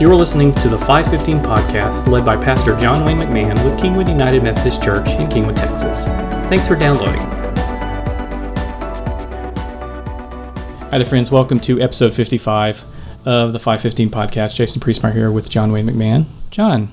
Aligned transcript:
You 0.00 0.10
are 0.10 0.14
listening 0.14 0.54
to 0.54 0.70
the 0.70 0.78
515 0.78 1.40
podcast 1.40 2.06
led 2.06 2.24
by 2.24 2.34
Pastor 2.34 2.74
John 2.74 3.04
Wayne 3.04 3.18
McMahon 3.18 3.62
with 3.62 3.78
Kingwood 3.78 4.08
United 4.08 4.42
Methodist 4.42 4.82
Church 4.82 5.10
in 5.10 5.28
Kingwood, 5.28 5.56
Texas. 5.56 6.06
Thanks 6.48 6.66
for 6.66 6.74
downloading. 6.74 7.20
Hi 10.88 10.96
there, 10.96 11.04
friends. 11.04 11.30
Welcome 11.30 11.60
to 11.60 11.82
episode 11.82 12.14
55 12.14 12.82
of 13.26 13.52
the 13.52 13.58
515 13.58 14.08
podcast. 14.08 14.54
Jason 14.54 14.80
Priestmeyer 14.80 15.12
here 15.12 15.30
with 15.30 15.50
John 15.50 15.70
Wayne 15.70 15.84
McMahon. 15.86 16.24
John, 16.50 16.90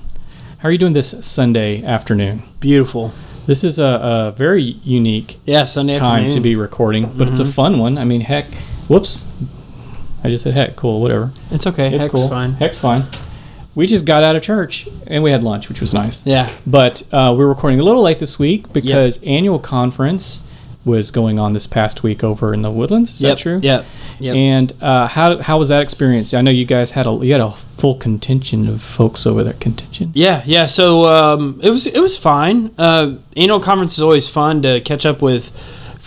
how 0.58 0.68
are 0.68 0.70
you 0.70 0.76
doing 0.76 0.92
this 0.92 1.14
Sunday 1.26 1.82
afternoon? 1.82 2.42
Beautiful. 2.60 3.14
This 3.46 3.64
is 3.64 3.78
a, 3.78 3.86
a 3.86 4.34
very 4.36 4.62
unique 4.62 5.38
Yeah, 5.46 5.64
Sunday 5.64 5.94
time 5.94 6.24
afternoon. 6.24 6.32
to 6.32 6.40
be 6.40 6.56
recording, 6.56 7.10
but 7.16 7.26
it's 7.26 7.40
a 7.40 7.44
mm-hmm. 7.44 7.52
fun 7.52 7.78
one. 7.78 7.96
I 7.96 8.04
mean, 8.04 8.20
heck, 8.20 8.52
whoops. 8.86 9.26
I 10.24 10.30
just 10.30 10.44
said 10.44 10.54
heck, 10.54 10.76
cool, 10.76 11.00
whatever. 11.00 11.32
It's 11.50 11.66
okay. 11.66 11.88
It's 11.88 12.02
Heck's 12.02 12.14
cool. 12.14 12.28
fine. 12.28 12.52
Heck's 12.52 12.80
fine. 12.80 13.04
We 13.74 13.86
just 13.86 14.04
got 14.04 14.24
out 14.24 14.34
of 14.34 14.42
church 14.42 14.88
and 15.06 15.22
we 15.22 15.30
had 15.30 15.44
lunch, 15.44 15.68
which 15.68 15.80
was 15.80 15.94
nice. 15.94 16.26
Yeah. 16.26 16.50
But 16.66 17.02
uh, 17.12 17.34
we're 17.38 17.46
recording 17.46 17.78
a 17.78 17.84
little 17.84 18.02
late 18.02 18.18
this 18.18 18.38
week 18.38 18.72
because 18.72 19.22
annual 19.22 19.60
conference 19.60 20.42
was 20.84 21.10
going 21.10 21.38
on 21.38 21.52
this 21.52 21.66
past 21.66 22.02
week 22.02 22.24
over 22.24 22.52
in 22.52 22.62
the 22.62 22.70
Woodlands. 22.70 23.14
Is 23.14 23.22
yep. 23.22 23.36
that 23.36 23.42
true? 23.42 23.60
Yep. 23.62 23.84
Yep. 24.18 24.34
And 24.34 24.72
uh, 24.82 25.06
how 25.06 25.38
how 25.40 25.58
was 25.58 25.68
that 25.68 25.82
experience? 25.82 26.34
I 26.34 26.40
know 26.40 26.50
you 26.50 26.64
guys 26.64 26.92
had 26.92 27.06
a 27.06 27.12
you 27.22 27.30
had 27.30 27.40
a 27.40 27.52
full 27.52 27.94
contingent 27.94 28.68
of 28.68 28.82
folks 28.82 29.26
over 29.26 29.44
there. 29.44 29.52
Contingent. 29.52 30.16
yeah, 30.16 30.42
yeah. 30.44 30.66
So 30.66 31.04
um, 31.04 31.60
it 31.62 31.70
was 31.70 31.86
it 31.86 32.00
was 32.00 32.18
fine. 32.18 32.74
Uh, 32.76 33.16
annual 33.36 33.60
conference 33.60 33.92
is 33.92 34.00
always 34.00 34.28
fun 34.28 34.62
to 34.62 34.80
catch 34.80 35.06
up 35.06 35.22
with 35.22 35.52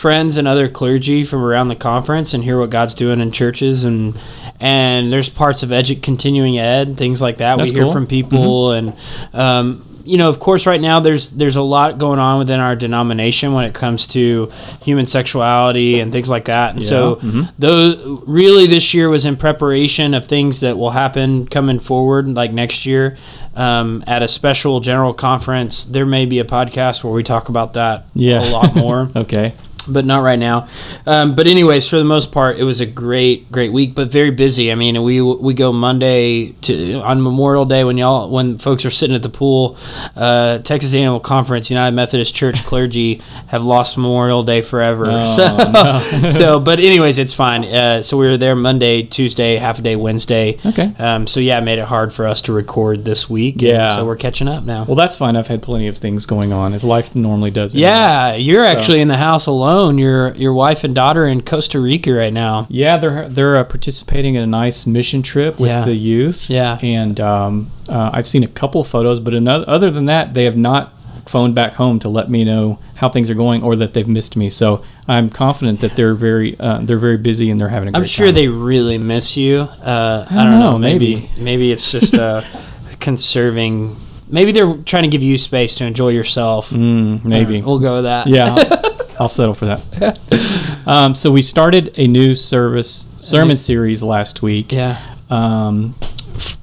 friends 0.01 0.35
and 0.35 0.47
other 0.47 0.67
clergy 0.67 1.23
from 1.23 1.43
around 1.43 1.67
the 1.67 1.75
conference 1.75 2.33
and 2.33 2.43
hear 2.43 2.59
what 2.59 2.71
God's 2.71 2.95
doing 2.95 3.19
in 3.21 3.31
churches 3.31 3.83
and 3.83 4.19
and 4.59 5.13
there's 5.13 5.29
parts 5.29 5.61
of 5.61 5.69
edu- 5.69 6.01
continuing 6.01 6.57
ed 6.57 6.97
things 6.97 7.21
like 7.21 7.37
that 7.37 7.57
That's 7.57 7.69
we 7.69 7.75
hear 7.75 7.83
cool. 7.83 7.93
from 7.93 8.07
people 8.07 8.71
and 8.71 8.93
um, 9.31 9.85
you 10.03 10.17
know 10.17 10.27
of 10.27 10.39
course 10.39 10.65
right 10.65 10.81
now 10.81 10.99
there's 11.01 11.29
there's 11.29 11.55
a 11.55 11.61
lot 11.61 11.99
going 11.99 12.17
on 12.17 12.39
within 12.39 12.59
our 12.59 12.75
denomination 12.75 13.53
when 13.53 13.63
it 13.65 13.75
comes 13.75 14.07
to 14.07 14.51
human 14.83 15.05
sexuality 15.05 15.99
and 15.99 16.11
things 16.11 16.31
like 16.31 16.45
that 16.45 16.73
and 16.73 16.83
so 16.83 17.17
mhm. 17.17 17.51
those 17.59 18.23
really 18.27 18.65
this 18.65 18.95
year 18.95 19.07
was 19.07 19.23
in 19.25 19.37
preparation 19.37 20.15
of 20.15 20.25
things 20.25 20.61
that 20.61 20.79
will 20.79 20.89
happen 20.89 21.45
coming 21.45 21.79
forward 21.79 22.27
like 22.29 22.51
next 22.51 22.87
year 22.87 23.17
um, 23.55 24.03
at 24.07 24.23
a 24.23 24.27
special 24.27 24.79
general 24.79 25.13
conference 25.13 25.83
there 25.85 26.07
may 26.07 26.25
be 26.25 26.39
a 26.39 26.43
podcast 26.45 27.03
where 27.03 27.13
we 27.13 27.21
talk 27.21 27.49
about 27.49 27.73
that 27.73 28.05
Yeah. 28.15 28.43
a 28.43 28.49
lot 28.49 28.75
more 28.75 29.11
Okay. 29.15 29.53
But 29.87 30.05
not 30.05 30.23
right 30.23 30.39
now. 30.39 30.67
Um, 31.05 31.35
but 31.35 31.47
anyways, 31.47 31.87
for 31.87 31.97
the 31.97 32.03
most 32.05 32.31
part, 32.31 32.57
it 32.57 32.63
was 32.63 32.79
a 32.79 32.85
great, 32.85 33.51
great 33.51 33.71
week, 33.71 33.95
but 33.95 34.11
very 34.11 34.31
busy. 34.31 34.71
I 34.71 34.75
mean, 34.75 35.01
we 35.03 35.21
we 35.21 35.53
go 35.53 35.71
Monday 35.71 36.51
to 36.63 37.01
on 37.01 37.21
Memorial 37.21 37.65
Day 37.65 37.83
when 37.83 37.97
y'all 37.97 38.29
when 38.29 38.57
folks 38.57 38.85
are 38.85 38.91
sitting 38.91 39.15
at 39.15 39.23
the 39.23 39.29
pool. 39.29 39.77
Uh, 40.15 40.59
Texas 40.59 40.93
Annual 40.93 41.21
Conference, 41.21 41.69
United 41.69 41.95
Methodist 41.95 42.35
Church 42.35 42.63
clergy 42.65 43.21
have 43.47 43.63
lost 43.63 43.97
Memorial 43.97 44.43
Day 44.43 44.61
forever. 44.61 45.05
Oh, 45.07 45.27
so, 45.35 45.71
no. 45.71 46.29
so, 46.31 46.59
but 46.59 46.79
anyways, 46.79 47.17
it's 47.17 47.33
fine. 47.33 47.63
Uh, 47.63 48.01
so 48.01 48.17
we 48.17 48.27
were 48.27 48.37
there 48.37 48.55
Monday, 48.55 49.03
Tuesday, 49.03 49.55
half 49.55 49.79
a 49.79 49.81
day 49.81 49.95
Wednesday. 49.95 50.59
Okay. 50.65 50.93
Um, 50.99 51.27
so 51.27 51.39
yeah, 51.39 51.57
it 51.57 51.61
made 51.61 51.79
it 51.79 51.85
hard 51.85 52.13
for 52.13 52.27
us 52.27 52.41
to 52.43 52.53
record 52.53 53.05
this 53.05 53.29
week. 53.29 53.61
Yeah. 53.61 53.95
So 53.95 54.05
we're 54.05 54.15
catching 54.15 54.47
up 54.47 54.63
now. 54.63 54.85
Well, 54.85 54.95
that's 54.95 55.17
fine. 55.17 55.35
I've 55.35 55.47
had 55.47 55.61
plenty 55.61 55.87
of 55.87 55.97
things 55.97 56.25
going 56.25 56.53
on, 56.53 56.73
as 56.73 56.83
life 56.83 57.15
normally 57.15 57.51
does. 57.51 57.73
anyway. 57.73 57.89
Yeah, 57.89 58.35
you're 58.35 58.65
actually 58.65 59.01
in 59.01 59.07
the 59.07 59.17
house 59.17 59.47
alone. 59.47 59.70
Your 59.97 60.33
your 60.35 60.53
wife 60.53 60.83
and 60.83 60.93
daughter 60.93 61.25
in 61.25 61.41
Costa 61.41 61.79
Rica 61.79 62.11
right 62.13 62.33
now. 62.33 62.67
Yeah, 62.69 62.97
they're 62.97 63.29
they're 63.29 63.55
uh, 63.57 63.63
participating 63.63 64.35
in 64.35 64.43
a 64.43 64.47
nice 64.47 64.85
mission 64.85 65.21
trip 65.23 65.59
with 65.59 65.69
Yeah. 65.69 65.85
the 65.85 65.95
youth. 65.95 66.49
Yeah. 66.49 66.77
and 66.81 67.19
um, 67.19 67.71
uh, 67.89 68.09
I've 68.13 68.27
seen 68.27 68.43
a 68.43 68.47
couple 68.47 68.83
photos, 68.83 69.19
but 69.19 69.33
another, 69.33 69.65
other 69.67 69.89
than 69.91 70.05
that, 70.05 70.33
they 70.33 70.43
have 70.45 70.57
not 70.57 70.93
phoned 71.27 71.55
back 71.55 71.73
home 71.73 71.99
to 71.99 72.09
let 72.09 72.29
me 72.29 72.43
know 72.43 72.77
how 72.95 73.07
things 73.07 73.29
are 73.29 73.35
going 73.35 73.63
or 73.63 73.75
that 73.77 73.93
they've 73.93 74.07
missed 74.07 74.35
me. 74.35 74.49
So 74.49 74.83
I'm 75.07 75.29
confident 75.29 75.79
that 75.81 75.95
they're 75.95 76.15
very 76.15 76.59
uh, 76.59 76.79
they're 76.81 76.99
very 76.99 77.17
busy 77.17 77.49
and 77.49 77.59
they're 77.59 77.69
having 77.69 77.89
a 77.89 77.91
great 77.91 77.99
I'm 78.01 78.05
sure 78.07 78.27
time. 78.27 78.35
they 78.35 78.47
really 78.49 78.97
miss 78.97 79.37
you. 79.37 79.61
Uh, 79.61 80.25
I, 80.29 80.35
don't 80.35 80.45
don't 80.51 80.59
know, 80.59 80.71
know. 80.73 80.77
Maybe 80.79 81.29
maybe 81.37 81.71
it's 81.71 81.89
just 81.91 82.13
uh, 82.15 82.41
conserving. 82.99 83.95
Maybe 84.27 84.51
they're 84.53 84.75
trying 84.83 85.03
to 85.03 85.09
give 85.09 85.21
you 85.21 85.37
space 85.37 85.75
to 85.77 85.85
enjoy 85.85 86.09
yourself. 86.09 86.69
Mm, 86.69 87.23
maybe. 87.25 87.61
We'll 87.61 87.79
go 87.79 87.95
with 87.95 88.05
that. 88.05 88.27
yeah, 88.27 88.55
I'll, 89.21 89.29
settle 89.29 89.53
for 89.53 89.65
that. 89.65 90.19
Um, 90.87 91.13
so 91.13 91.31
we 91.31 91.43
started 91.43 91.93
a 91.97 92.07
new 92.07 92.33
service 92.33 93.05
sermon 93.19 93.55
series 93.55 94.01
last 94.01 94.41
week. 94.41 94.71
Yeah. 94.71 94.99
Um, 95.29 95.93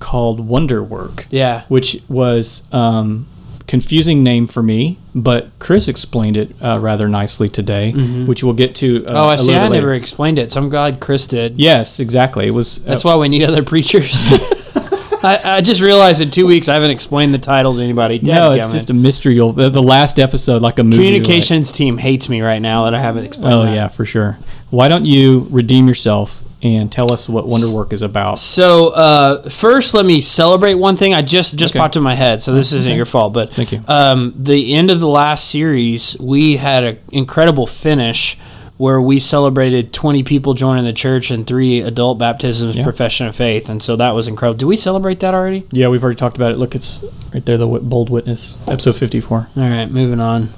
called 0.00 0.40
Wonder 0.40 0.82
Work. 0.82 1.26
Yeah. 1.30 1.64
which 1.68 2.02
was 2.08 2.64
um, 2.72 3.28
confusing 3.68 4.24
name 4.24 4.48
for 4.48 4.62
me, 4.62 4.98
but 5.14 5.50
Chris 5.60 5.86
explained 5.86 6.36
it 6.36 6.50
uh, 6.60 6.78
rather 6.80 7.08
nicely 7.08 7.48
today, 7.48 7.92
which 8.24 8.42
we'll 8.42 8.54
get 8.54 8.74
to. 8.76 9.06
Uh, 9.06 9.12
Oh, 9.12 9.28
I 9.28 9.36
see. 9.36 9.54
I 9.54 9.68
bit 9.68 9.74
never 9.76 9.94
explained 9.94 10.38
it, 10.38 10.50
so 10.50 10.60
I'm 10.60 10.68
glad 10.68 10.98
Chris 10.98 11.26
did. 11.28 11.58
Yes, 11.60 12.00
exactly. 12.00 12.46
It 12.48 12.50
was. 12.50 12.82
That's 12.84 13.04
uh, 13.04 13.10
why 13.10 13.16
we 13.16 13.28
need 13.28 13.44
other 13.44 13.62
preachers. 13.62 14.28
I, 15.22 15.56
I 15.56 15.60
just 15.60 15.80
realized 15.80 16.20
in 16.20 16.30
two 16.30 16.46
weeks 16.46 16.68
I 16.68 16.74
haven't 16.74 16.90
explained 16.90 17.34
the 17.34 17.38
title 17.38 17.74
to 17.74 17.80
anybody. 17.80 18.18
no, 18.20 18.52
it's 18.52 18.72
just 18.72 18.90
a 18.90 18.94
mystery. 18.94 19.34
The, 19.36 19.70
the 19.70 19.82
last 19.82 20.18
episode, 20.20 20.62
like 20.62 20.78
a 20.78 20.84
movie. 20.84 20.96
like, 20.98 21.06
communications 21.06 21.72
team 21.72 21.98
hates 21.98 22.28
me 22.28 22.40
right 22.40 22.60
now 22.60 22.84
that 22.84 22.94
I 22.94 23.00
haven't 23.00 23.24
explained. 23.24 23.52
oh 23.54 23.62
that. 23.64 23.74
yeah, 23.74 23.88
for 23.88 24.04
sure. 24.04 24.38
Why 24.70 24.88
don't 24.88 25.04
you 25.06 25.46
redeem 25.50 25.88
yourself 25.88 26.42
and 26.62 26.90
tell 26.90 27.12
us 27.12 27.28
what 27.28 27.46
Wonder 27.46 27.72
Work 27.72 27.92
is 27.92 28.02
about? 28.02 28.38
So 28.38 28.88
uh, 28.88 29.48
first, 29.48 29.94
let 29.94 30.04
me 30.04 30.20
celebrate 30.20 30.74
one 30.74 30.96
thing. 30.96 31.14
I 31.14 31.22
just 31.22 31.56
just 31.56 31.72
Okay. 31.72 31.78
popped 31.80 31.96
in 31.96 32.02
my 32.02 32.14
head, 32.14 32.42
so 32.42 32.52
this 32.52 32.72
isn't 32.72 32.90
Okay. 32.90 32.96
your 32.96 33.06
fault. 33.06 33.32
But 33.32 33.52
Thank 33.54 33.72
you. 33.72 33.82
Um, 33.88 34.34
the 34.36 34.74
end 34.74 34.90
of 34.90 35.00
the 35.00 35.08
last 35.08 35.48
series, 35.50 36.16
we 36.20 36.56
had 36.56 36.84
an 36.84 36.98
incredible 37.12 37.66
finish 37.66 38.38
where 38.78 39.00
we 39.00 39.18
celebrated 39.18 39.92
20 39.92 40.22
people 40.22 40.54
joining 40.54 40.84
the 40.84 40.92
church 40.92 41.30
and 41.30 41.46
three 41.46 41.80
adult 41.80 42.16
baptisms, 42.18 42.76
Yeah. 42.76 42.84
profession 42.84 43.26
of 43.26 43.36
faith, 43.36 43.68
and 43.68 43.82
so 43.82 43.96
that 43.96 44.14
was 44.14 44.26
incredible. 44.28 44.56
Did 44.56 44.66
we 44.66 44.76
celebrate 44.76 45.20
that 45.20 45.34
already? 45.34 45.64
Yeah, 45.72 45.88
we've 45.88 46.02
already 46.02 46.16
talked 46.16 46.36
about 46.36 46.52
it. 46.52 46.58
Look, 46.58 46.74
it's 46.74 47.04
right 47.34 47.44
there. 47.44 47.58
The 47.58 47.66
bold 47.66 48.08
witness, 48.08 48.56
episode 48.66 48.96
fifty-four. 48.96 49.48
All 49.56 49.62
right, 49.62 49.90
moving 49.90 50.20
on. 50.20 50.50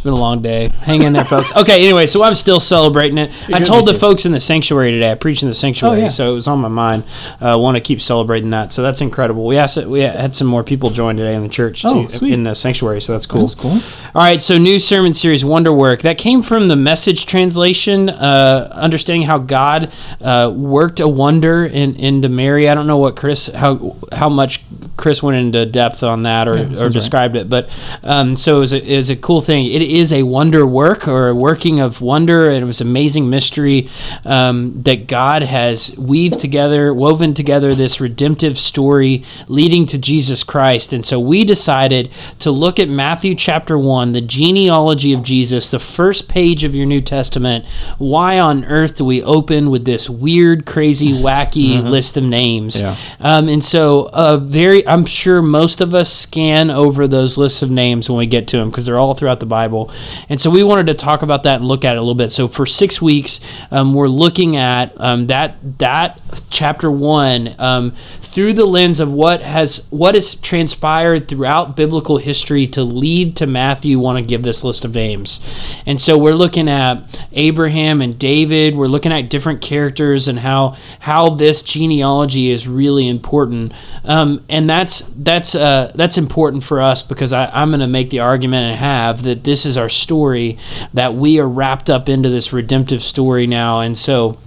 It's 0.00 0.04
been 0.06 0.14
a 0.14 0.16
long 0.16 0.40
day. 0.40 0.68
Hang 0.80 1.02
in 1.02 1.12
there, 1.12 1.26
folks. 1.26 1.54
Okay, 1.54 1.84
anyway, 1.84 2.06
so 2.06 2.22
I'm 2.22 2.34
still 2.34 2.58
celebrating 2.58 3.18
it. 3.18 3.32
I 3.52 3.60
told 3.60 3.86
the 3.86 3.92
folks 3.92 4.24
in 4.24 4.32
the 4.32 4.40
sanctuary 4.40 4.92
today. 4.92 5.10
I 5.12 5.14
preached 5.14 5.42
in 5.42 5.48
the 5.50 5.54
sanctuary, 5.54 5.98
Oh, 6.00 6.02
yeah. 6.04 6.08
so 6.08 6.32
it 6.32 6.34
was 6.36 6.48
on 6.48 6.58
my 6.58 6.68
mind. 6.68 7.04
I 7.38 7.50
uh, 7.50 7.58
want 7.58 7.76
to 7.76 7.82
keep 7.82 8.00
celebrating 8.00 8.48
that. 8.48 8.72
So 8.72 8.80
that's 8.82 9.02
incredible. 9.02 9.44
We 9.44 9.58
asked, 9.58 9.76
we 9.76 10.00
had 10.00 10.34
some 10.34 10.46
more 10.46 10.64
people 10.64 10.88
join 10.88 11.18
today 11.18 11.34
in 11.34 11.42
the 11.42 11.50
church 11.50 11.84
Oh, 11.84 12.08
in 12.22 12.44
the 12.44 12.54
sanctuary, 12.54 13.02
so 13.02 13.12
that's 13.12 13.26
cool. 13.26 13.48
That's 13.48 13.60
cool. 13.60 13.72
All 13.72 14.22
right, 14.22 14.40
so 14.40 14.56
new 14.56 14.80
sermon 14.80 15.12
series, 15.12 15.44
Wonder 15.44 15.70
Work. 15.70 16.00
That 16.00 16.16
came 16.16 16.42
from 16.42 16.68
the 16.68 16.76
message 16.76 17.26
translation, 17.26 18.08
uh, 18.08 18.70
understanding 18.72 19.26
how 19.28 19.36
God 19.36 19.92
uh, 20.22 20.50
worked 20.56 21.00
a 21.00 21.08
wonder 21.08 21.66
in 21.66 21.94
into 21.96 22.30
Mary. 22.30 22.70
I 22.70 22.74
don't 22.74 22.86
know 22.86 22.96
what 22.96 23.16
Chris 23.16 23.48
how 23.48 23.96
how 24.12 24.30
much 24.30 24.62
Chris 24.96 25.22
went 25.22 25.36
into 25.36 25.66
depth 25.66 26.02
on 26.02 26.22
that 26.22 26.48
or, 26.48 26.56
Yeah, 26.56 26.78
or 26.80 26.84
right. 26.84 26.92
described 26.92 27.36
it, 27.36 27.48
but 27.50 27.68
um, 28.02 28.36
so 28.36 28.56
it 28.56 28.60
was, 28.60 28.72
a, 28.72 28.92
it 28.94 28.96
was 28.96 29.10
a 29.10 29.16
cool 29.16 29.40
thing. 29.40 29.66
It 29.66 29.89
is 29.90 30.12
a 30.12 30.22
wonder 30.22 30.66
work 30.66 31.08
or 31.08 31.28
a 31.28 31.34
working 31.34 31.80
of 31.80 32.00
wonder, 32.00 32.50
and 32.50 32.62
it 32.62 32.66
was 32.66 32.80
amazing 32.80 33.28
mystery 33.30 33.88
um, 34.24 34.82
that 34.82 35.06
God 35.06 35.42
has 35.42 35.96
weaved 35.98 36.38
together, 36.38 36.92
woven 36.94 37.34
together 37.34 37.74
this 37.74 38.00
redemptive 38.00 38.58
story 38.58 39.24
leading 39.48 39.86
to 39.86 39.98
Jesus 39.98 40.44
Christ. 40.44 40.92
And 40.92 41.04
so 41.04 41.18
we 41.18 41.44
decided 41.44 42.10
to 42.40 42.50
look 42.50 42.78
at 42.78 42.88
Matthew 42.88 43.34
chapter 43.34 43.78
1, 43.78 44.12
the 44.12 44.20
genealogy 44.20 45.12
of 45.12 45.22
Jesus, 45.22 45.70
the 45.70 45.78
first 45.78 46.28
page 46.28 46.64
of 46.64 46.74
your 46.74 46.86
New 46.86 47.00
Testament. 47.00 47.64
Why 47.98 48.38
on 48.38 48.64
earth 48.64 48.96
do 48.96 49.04
we 49.04 49.22
open 49.22 49.70
with 49.70 49.84
this 49.84 50.10
weird, 50.10 50.66
crazy, 50.66 51.12
wacky 51.12 51.82
list 51.82 52.16
of 52.16 52.24
names? 52.24 52.80
Yeah. 52.80 52.96
Um, 53.20 53.48
and 53.48 53.64
so, 53.64 54.10
uh, 54.12 54.36
very, 54.36 54.86
I'm 54.86 55.06
sure 55.06 55.42
most 55.42 55.80
of 55.80 55.94
us 55.94 56.12
scan 56.12 56.70
over 56.70 57.06
those 57.06 57.38
lists 57.38 57.62
of 57.62 57.70
names 57.70 58.08
when 58.08 58.18
we 58.18 58.26
get 58.26 58.48
to 58.48 58.58
them 58.58 58.70
because 58.70 58.86
they're 58.86 58.98
all 58.98 59.14
throughout 59.14 59.40
the 59.40 59.46
Bible. 59.46 59.79
And 60.28 60.40
so, 60.40 60.50
we 60.50 60.62
wanted 60.62 60.86
to 60.88 60.94
talk 60.94 61.22
about 61.22 61.44
that 61.44 61.56
and 61.56 61.64
look 61.64 61.84
at 61.84 61.94
it 61.94 61.98
a 61.98 62.00
little 62.00 62.14
bit. 62.14 62.32
So, 62.32 62.48
for 62.48 62.66
six 62.66 63.00
weeks, 63.00 63.40
um, 63.70 63.94
we're 63.94 64.08
looking 64.08 64.56
at 64.56 64.92
um, 65.00 65.28
that 65.28 65.78
that 65.78 66.20
chapter 66.50 66.90
one 66.90 67.54
um, 67.58 67.94
through 68.20 68.54
the 68.54 68.64
lens 68.64 69.00
of 69.00 69.12
what 69.12 69.42
has 69.42 69.86
what 69.90 70.14
has 70.14 70.34
transpired 70.34 71.28
throughout 71.28 71.76
biblical 71.76 72.18
history 72.18 72.66
to 72.68 72.82
lead 72.82 73.36
to 73.36 73.46
Matthew 73.46 73.98
want 73.98 74.18
to 74.18 74.24
give 74.24 74.42
this 74.42 74.64
list 74.64 74.84
of 74.84 74.94
names. 74.94 75.40
And 75.86 76.00
so, 76.00 76.18
we're 76.18 76.34
looking 76.34 76.68
at 76.68 77.26
Abraham 77.32 78.02
and 78.02 78.18
David. 78.18 78.76
We're 78.76 78.86
looking 78.86 79.12
at 79.12 79.30
different 79.30 79.60
characters 79.60 80.28
and 80.28 80.40
how 80.40 80.76
how 81.00 81.30
this 81.30 81.62
genealogy 81.62 82.50
is 82.50 82.66
really 82.66 83.08
important. 83.08 83.72
Um, 84.04 84.44
and 84.48 84.68
that's 84.68 85.00
that's 85.16 85.54
uh, 85.54 85.92
that's 85.94 86.18
important 86.18 86.64
for 86.64 86.80
us 86.80 87.02
because 87.02 87.32
I, 87.32 87.46
I'm 87.46 87.70
going 87.70 87.80
to 87.80 87.86
make 87.86 88.10
the 88.10 88.20
argument 88.20 88.66
and 88.66 88.78
have 88.78 89.22
that 89.22 89.44
this 89.44 89.66
is 89.66 89.69
our 89.76 89.88
story 89.88 90.58
that 90.94 91.14
we 91.14 91.38
are 91.40 91.48
wrapped 91.48 91.88
up 91.90 92.08
into 92.08 92.28
this 92.28 92.52
redemptive 92.52 93.02
story 93.02 93.46
now, 93.46 93.80
and 93.80 93.96
so. 93.98 94.38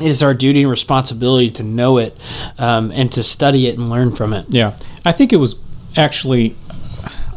it 0.00 0.06
is 0.08 0.22
our 0.22 0.34
duty 0.34 0.60
and 0.62 0.70
responsibility 0.70 1.50
to 1.50 1.62
know 1.62 1.96
it 1.98 2.16
um, 2.58 2.90
and 2.92 3.10
to 3.12 3.22
study 3.22 3.66
it 3.66 3.78
and 3.78 3.88
learn 3.90 4.14
from 4.14 4.32
it. 4.34 4.44
Yeah, 4.48 4.74
I 5.04 5.12
think 5.12 5.32
it 5.32 5.36
was 5.38 5.54
actually. 5.96 6.54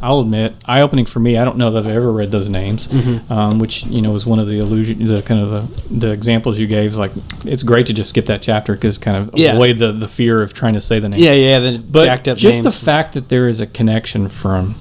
I'll 0.02 0.22
admit, 0.22 0.56
eye 0.66 0.80
opening 0.80 1.06
for 1.06 1.20
me. 1.20 1.38
I 1.38 1.44
don't 1.44 1.58
know 1.58 1.72
that 1.72 1.80
I've 1.86 1.94
ever 1.94 2.10
read 2.10 2.32
those 2.32 2.48
names, 2.48 2.88
Mm-hmm. 2.88 3.34
um, 3.34 3.60
which 3.60 3.84
you 3.84 4.02
know 4.02 4.12
was 4.12 4.26
one 4.26 4.40
of 4.40 4.48
the 4.48 4.58
illusion, 4.60 5.04
the 5.06 5.22
kind 5.22 5.42
of 5.42 5.50
the, 5.50 5.94
the 5.94 6.12
examples 6.12 6.58
you 6.58 6.68
gave. 6.68 6.96
Like, 6.96 7.12
it's 7.44 7.64
great 7.64 7.86
to 7.88 7.94
just 7.94 8.12
skip 8.12 8.26
that 8.28 8.42
chapter 8.42 8.76
because 8.76 8.98
kind 8.98 9.18
of 9.18 9.38
Yeah. 9.38 9.52
avoid 9.56 9.78
the 9.78 9.92
the 9.92 10.08
fear 10.08 10.42
of 10.42 10.54
trying 10.54 10.74
to 10.76 10.80
say 10.82 11.00
the 11.02 11.10
name. 11.10 11.20
Yeah, 11.20 11.34
yeah, 11.34 11.60
the 11.60 11.78
but 11.80 12.06
jacked 12.06 12.30
up 12.30 12.38
just 12.38 12.64
the 12.64 12.72
fact 12.72 13.14
that 13.16 13.28
there 13.28 13.50
is 13.50 13.60
a 13.60 13.68
connection 13.68 14.30
from 14.30 14.76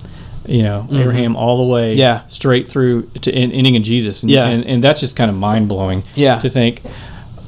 you 0.49 0.63
know 0.63 0.87
Abraham 0.91 1.37
all 1.37 1.57
the 1.59 1.65
way 1.75 1.91
Mm-hmm. 1.93 1.99
Yeah. 2.01 2.27
straight 2.27 2.67
through 2.69 3.03
to 3.23 3.33
en- 3.33 3.53
ending 3.53 3.75
in 3.75 3.83
Jesus 3.85 4.23
and, 4.23 4.31
Yeah. 4.31 4.47
and, 4.49 4.65
and 4.65 4.83
that's 4.83 5.01
just 5.01 5.15
kind 5.17 5.31
of 5.31 5.37
mind 5.37 5.69
blowing 5.69 6.03
Yeah. 6.15 6.39
to 6.39 6.49
think 6.51 6.83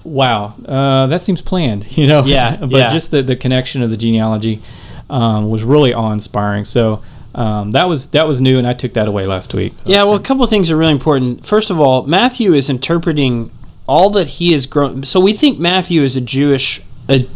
wow 0.05 0.55
uh, 0.67 1.07
that 1.09 1.23
seems 1.23 1.41
planned 1.43 1.91
you 1.97 2.07
know 2.07 2.25
Yeah, 2.25 2.57
but 2.61 2.71
yeah. 2.71 2.93
just 2.93 3.11
the, 3.11 3.23
the 3.23 3.37
connection 3.37 3.83
of 3.83 3.91
the 3.91 3.97
genealogy 3.97 4.61
um, 5.09 5.51
was 5.51 5.63
really 5.65 5.93
awe 5.95 6.13
inspiring 6.13 6.65
so 6.65 7.03
um, 7.35 7.71
that 7.73 7.89
was 7.89 8.07
that 8.09 8.27
was 8.27 8.41
new 8.41 8.59
and 8.59 8.67
I 8.67 8.73
took 8.75 8.93
that 8.95 9.07
away 9.09 9.25
last 9.27 9.55
week 9.55 9.73
Yeah, 9.85 10.03
well, 10.05 10.15
a 10.17 10.21
couple 10.21 10.43
of 10.43 10.51
things 10.51 10.69
are 10.71 10.77
really 10.77 10.93
important. 10.93 11.47
First 11.47 11.71
of 11.71 11.79
all, 11.79 12.03
Matthew 12.05 12.55
is 12.55 12.69
interpreting 12.69 13.53
all 13.87 14.11
that 14.11 14.27
he 14.39 14.53
has 14.53 14.67
grown. 14.67 15.05
So 15.05 15.21
we 15.21 15.33
think 15.33 15.59
Matthew 15.59 16.03
is 16.03 16.17
a 16.17 16.21
Jewish, 16.21 16.81
a, 17.09 17.29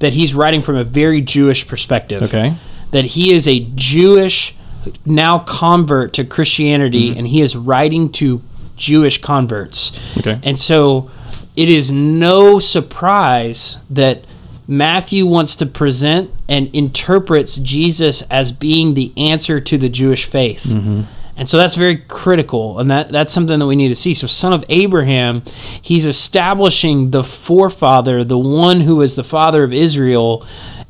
that 0.00 0.12
he's 0.14 0.34
writing 0.34 0.60
from 0.60 0.74
a 0.76 0.82
very 0.84 1.20
Jewish 1.20 1.68
perspective. 1.68 2.20
okay 2.22 2.56
That 2.90 3.04
he 3.14 3.32
is 3.32 3.46
a 3.46 3.60
Jewish 3.76 4.56
now 5.04 5.40
convert 5.40 6.12
to 6.14 6.24
Christianity, 6.24 7.10
mm-hmm. 7.10 7.18
and 7.18 7.28
he 7.28 7.40
is 7.40 7.56
writing 7.56 8.10
to 8.12 8.42
Jewish 8.76 9.20
converts. 9.20 9.98
okay 10.18 10.40
And 10.42 10.58
so 10.58 11.10
it 11.56 11.68
is 11.68 11.90
no 11.90 12.58
surprise 12.58 13.78
that 13.90 14.24
Matthew 14.68 15.26
wants 15.26 15.56
to 15.56 15.66
present 15.66 16.30
and 16.48 16.72
interprets 16.74 17.56
Jesus 17.56 18.22
as 18.30 18.52
being 18.52 18.94
the 18.94 19.12
answer 19.16 19.60
to 19.60 19.78
the 19.78 19.88
Jewish 19.88 20.24
faith. 20.26 20.64
Mm-hmm. 20.64 21.02
And 21.36 21.48
so 21.48 21.56
that's 21.56 21.76
very 21.76 21.96
critical, 21.96 22.80
and 22.80 22.90
that, 22.90 23.10
that's 23.10 23.32
something 23.32 23.60
that 23.60 23.66
we 23.66 23.76
need 23.76 23.88
to 23.88 23.94
see. 23.94 24.12
So, 24.12 24.26
son 24.26 24.52
of 24.52 24.64
Abraham, 24.68 25.42
he's 25.80 26.04
establishing 26.04 27.12
the 27.12 27.22
forefather, 27.22 28.24
the 28.24 28.38
one 28.38 28.80
who 28.80 29.00
is 29.02 29.14
the 29.14 29.22
father 29.22 29.62
of 29.62 29.72
Israel, 29.72 30.44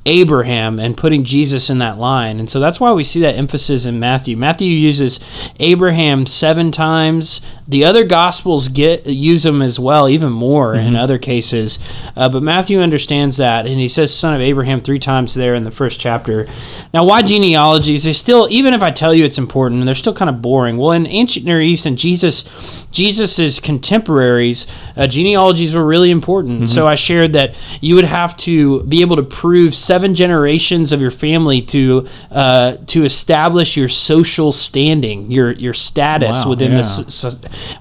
Abraham, 0.08 0.80
and 0.80 0.96
putting 0.96 1.22
Jesus 1.22 1.68
in 1.68 1.78
that 1.78 1.98
line. 1.98 2.40
And 2.40 2.48
so 2.48 2.58
that's 2.58 2.80
why 2.80 2.92
we 2.92 3.04
see 3.04 3.20
that 3.20 3.36
emphasis 3.36 3.84
in 3.84 4.00
Matthew. 4.00 4.36
Matthew 4.36 4.70
uses 4.70 5.20
Abraham 5.60 6.24
seven 6.24 6.72
times. 6.72 7.42
The 7.68 7.84
other 7.84 8.04
gospels 8.04 8.68
get 8.68 9.06
use 9.06 9.42
them 9.42 9.60
as 9.60 9.78
well, 9.78 10.08
even 10.08 10.32
more 10.32 10.74
in 10.74 10.96
other 10.96 11.18
cases. 11.18 11.78
Uh, 12.16 12.30
but 12.30 12.42
Matthew 12.42 12.80
understands 12.80 13.36
that, 13.36 13.66
and 13.66 13.78
he 13.78 13.88
says 13.88 14.14
"son 14.14 14.34
of 14.34 14.40
Abraham" 14.40 14.80
three 14.80 14.98
times 14.98 15.34
there 15.34 15.54
in 15.54 15.64
the 15.64 15.70
first 15.70 16.00
chapter. 16.00 16.48
Now, 16.94 17.04
why 17.04 17.20
genealogies? 17.20 18.04
They 18.04 18.14
still, 18.14 18.48
even 18.50 18.72
if 18.72 18.82
I 18.82 18.90
tell 18.90 19.12
you 19.12 19.26
it's 19.26 19.36
important, 19.36 19.84
they're 19.84 19.94
still 19.94 20.14
kind 20.14 20.30
of 20.30 20.40
boring. 20.40 20.78
Well, 20.78 20.92
in 20.92 21.06
ancient 21.06 21.44
Near 21.44 21.60
East 21.60 21.84
and 21.84 21.98
Jesus, 21.98 22.48
Jesus's 22.90 23.60
contemporaries, 23.60 24.66
uh, 24.96 25.06
genealogies 25.06 25.74
were 25.74 25.84
really 25.84 26.10
important. 26.10 26.68
So 26.70 26.86
I 26.86 26.94
shared 26.94 27.34
that 27.34 27.54
you 27.80 27.94
would 27.94 28.04
have 28.04 28.36
to 28.38 28.82
be 28.84 29.00
able 29.02 29.16
to 29.16 29.22
prove 29.22 29.74
seven 29.74 30.14
generations 30.14 30.90
of 30.92 31.00
your 31.00 31.10
family 31.10 31.60
to 31.62 32.08
uh, 32.30 32.76
to 32.86 33.04
establish 33.04 33.76
your 33.76 33.88
social 33.88 34.52
standing, 34.52 35.30
your 35.30 35.52
your 35.52 35.74
status 35.74 36.44
Wow, 36.44 36.50
within 36.50 36.72
yeah. 36.72 36.78
the 36.78 36.84
so- 37.10 37.30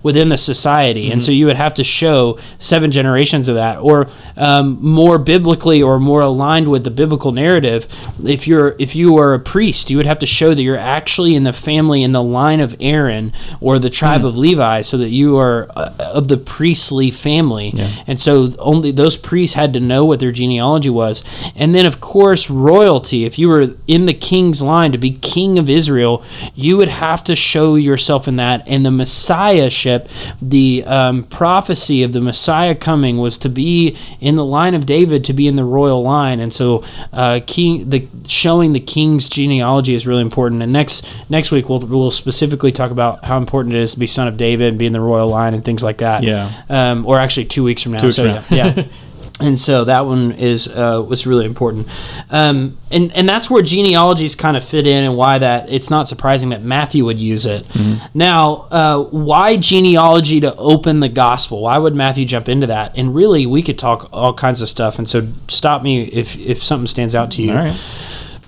within 0.04 0.30
the 0.30 0.38
society, 0.38 1.12
and 1.12 1.22
so 1.24 1.32
you 1.32 1.46
would 1.46 1.56
have 1.58 1.74
to 1.76 1.84
show 1.84 2.38
seven 2.60 2.92
generations 2.92 3.48
of 3.48 3.56
that, 3.56 3.80
or 3.80 4.08
um, 4.36 4.78
more 4.82 5.18
biblically 5.18 5.82
or 5.82 6.00
more 6.00 6.22
aligned 6.22 6.68
with 6.68 6.84
the 6.84 6.92
biblical 6.92 7.32
narrative. 7.32 7.88
If 8.26 8.48
you're 8.48 8.76
if 8.78 8.96
you 8.96 9.18
are 9.18 9.34
a 9.34 9.40
priest, 9.40 9.90
you 9.90 9.98
would 9.98 10.06
have 10.06 10.20
to 10.20 10.26
show 10.26 10.54
that 10.54 10.62
you're 10.62 10.78
actually 10.78 11.36
in 11.36 11.44
the 11.44 11.54
family 11.54 12.04
in 12.04 12.12
the 12.12 12.24
line 12.24 12.60
of 12.60 12.76
Aaron 12.80 13.32
or 13.62 13.80
the 13.80 13.90
tribe 13.90 14.26
of 14.26 14.38
Levi, 14.38 14.82
so 14.82 14.97
that 14.98 15.10
you 15.10 15.38
are 15.38 15.68
uh, 15.76 15.94
of 16.00 16.28
the 16.28 16.38
priestly 16.38 17.12
family. 17.12 17.72
Yeah. 17.74 18.04
And 18.08 18.20
so 18.20 18.54
only 18.60 18.92
those 18.92 19.18
priests 19.18 19.56
had 19.56 19.74
to 19.74 19.80
know 19.80 20.06
what 20.06 20.20
their 20.20 20.32
genealogy 20.32 20.90
was. 20.90 21.24
And 21.56 21.74
then, 21.74 21.86
of 21.86 22.02
course, 22.02 22.50
royalty. 22.50 23.26
If 23.26 23.40
you 23.40 23.50
were 23.50 23.76
in 23.88 24.06
the 24.06 24.14
king's 24.14 24.62
line 24.62 24.92
to 24.92 24.98
be 24.98 25.12
king 25.12 25.60
of 25.60 25.70
Israel, 25.70 26.24
you 26.56 26.78
would 26.78 26.90
have 26.90 27.24
to 27.26 27.36
show 27.36 27.76
yourself 27.76 28.28
in 28.28 28.36
that. 28.38 28.64
And 28.68 28.86
the 28.86 28.92
messiahship, 28.92 30.10
the 30.42 30.84
um, 30.86 31.24
prophecy 31.24 32.04
of 32.04 32.14
the 32.14 32.22
Messiah 32.22 32.76
coming, 32.76 33.18
was 33.18 33.38
to 33.40 33.50
be 33.50 33.98
in 34.20 34.36
the 34.36 34.46
line 34.46 34.76
of 34.76 34.86
David, 34.86 35.24
to 35.26 35.34
be 35.34 35.48
in 35.48 35.56
the 35.56 35.64
royal 35.64 36.02
line. 36.02 36.40
And 36.40 36.54
so, 36.54 36.84
uh, 37.14 37.40
king, 37.46 37.90
the 37.90 38.08
showing 38.28 38.74
the 38.74 38.80
king's 38.80 39.30
genealogy 39.30 39.94
is 39.94 40.08
really 40.08 40.22
important. 40.22 40.62
And 40.62 40.72
next 40.72 41.08
next 41.30 41.52
week 41.52 41.70
we'll 41.70 41.80
we'll 41.80 42.12
specifically 42.12 42.72
talk 42.72 42.92
about 42.92 43.26
how 43.26 43.38
important 43.38 43.76
it 43.76 43.82
is 43.82 43.94
to 43.94 44.00
be 44.00 44.08
son 44.08 44.28
of 44.28 44.38
David 44.38 44.70
and 44.70 44.78
be 44.88 44.94
in 44.94 44.94
the 44.94 45.02
royal 45.02 45.28
line 45.28 45.54
and 45.54 45.64
things 45.64 45.84
like 45.84 45.98
that 45.98 46.24
Yeah. 46.24 46.52
um, 46.70 47.06
or 47.06 47.20
actually 47.20 47.46
two 47.46 47.64
weeks 47.64 47.84
from 47.84 47.92
now. 47.94 48.02
Weeks 48.02 48.16
so 48.16 48.24
from 48.42 48.56
yeah, 48.58 48.74
yeah. 48.76 48.84
And 49.40 49.60
so 49.60 49.84
that 49.84 50.08
one 50.08 50.32
is 50.32 50.68
uh, 50.68 51.06
was 51.08 51.28
really 51.28 51.46
important, 51.46 51.88
um, 52.32 52.76
and 52.90 53.12
and 53.14 53.30
that's 53.30 53.52
where 53.52 53.62
genealogies 53.62 54.34
kind 54.36 54.58
of 54.58 54.64
fit 54.64 54.88
in, 54.88 55.04
and 55.04 55.16
why 55.16 55.38
that 55.38 55.70
it's 55.70 55.92
not 55.92 56.08
surprising 56.08 56.50
that 56.50 56.64
Matthew 56.64 57.06
would 57.06 57.20
use 57.20 57.46
it. 57.46 57.68
Mm-hmm. 57.68 58.04
Now, 58.16 58.66
uh, 58.72 59.04
why 59.12 59.58
genealogy 59.58 60.40
to 60.40 60.56
open 60.56 61.02
the 61.02 61.10
gospel? 61.10 61.62
Why 61.62 61.78
would 61.78 61.94
Matthew 61.94 62.26
jump 62.26 62.50
into 62.50 62.66
that? 62.66 62.98
And 62.98 63.14
really, 63.14 63.46
we 63.46 63.62
could 63.62 63.78
talk 63.78 64.10
all 64.12 64.34
kinds 64.34 64.64
of 64.64 64.70
stuff. 64.70 64.98
And 64.98 65.08
so, 65.08 65.28
stop 65.50 65.84
me 65.84 66.02
if 66.06 66.36
if 66.40 66.64
something 66.64 66.88
stands 66.88 67.14
out 67.14 67.30
to 67.34 67.44
you. 67.44 67.52
all 67.52 67.58
right 67.58 67.80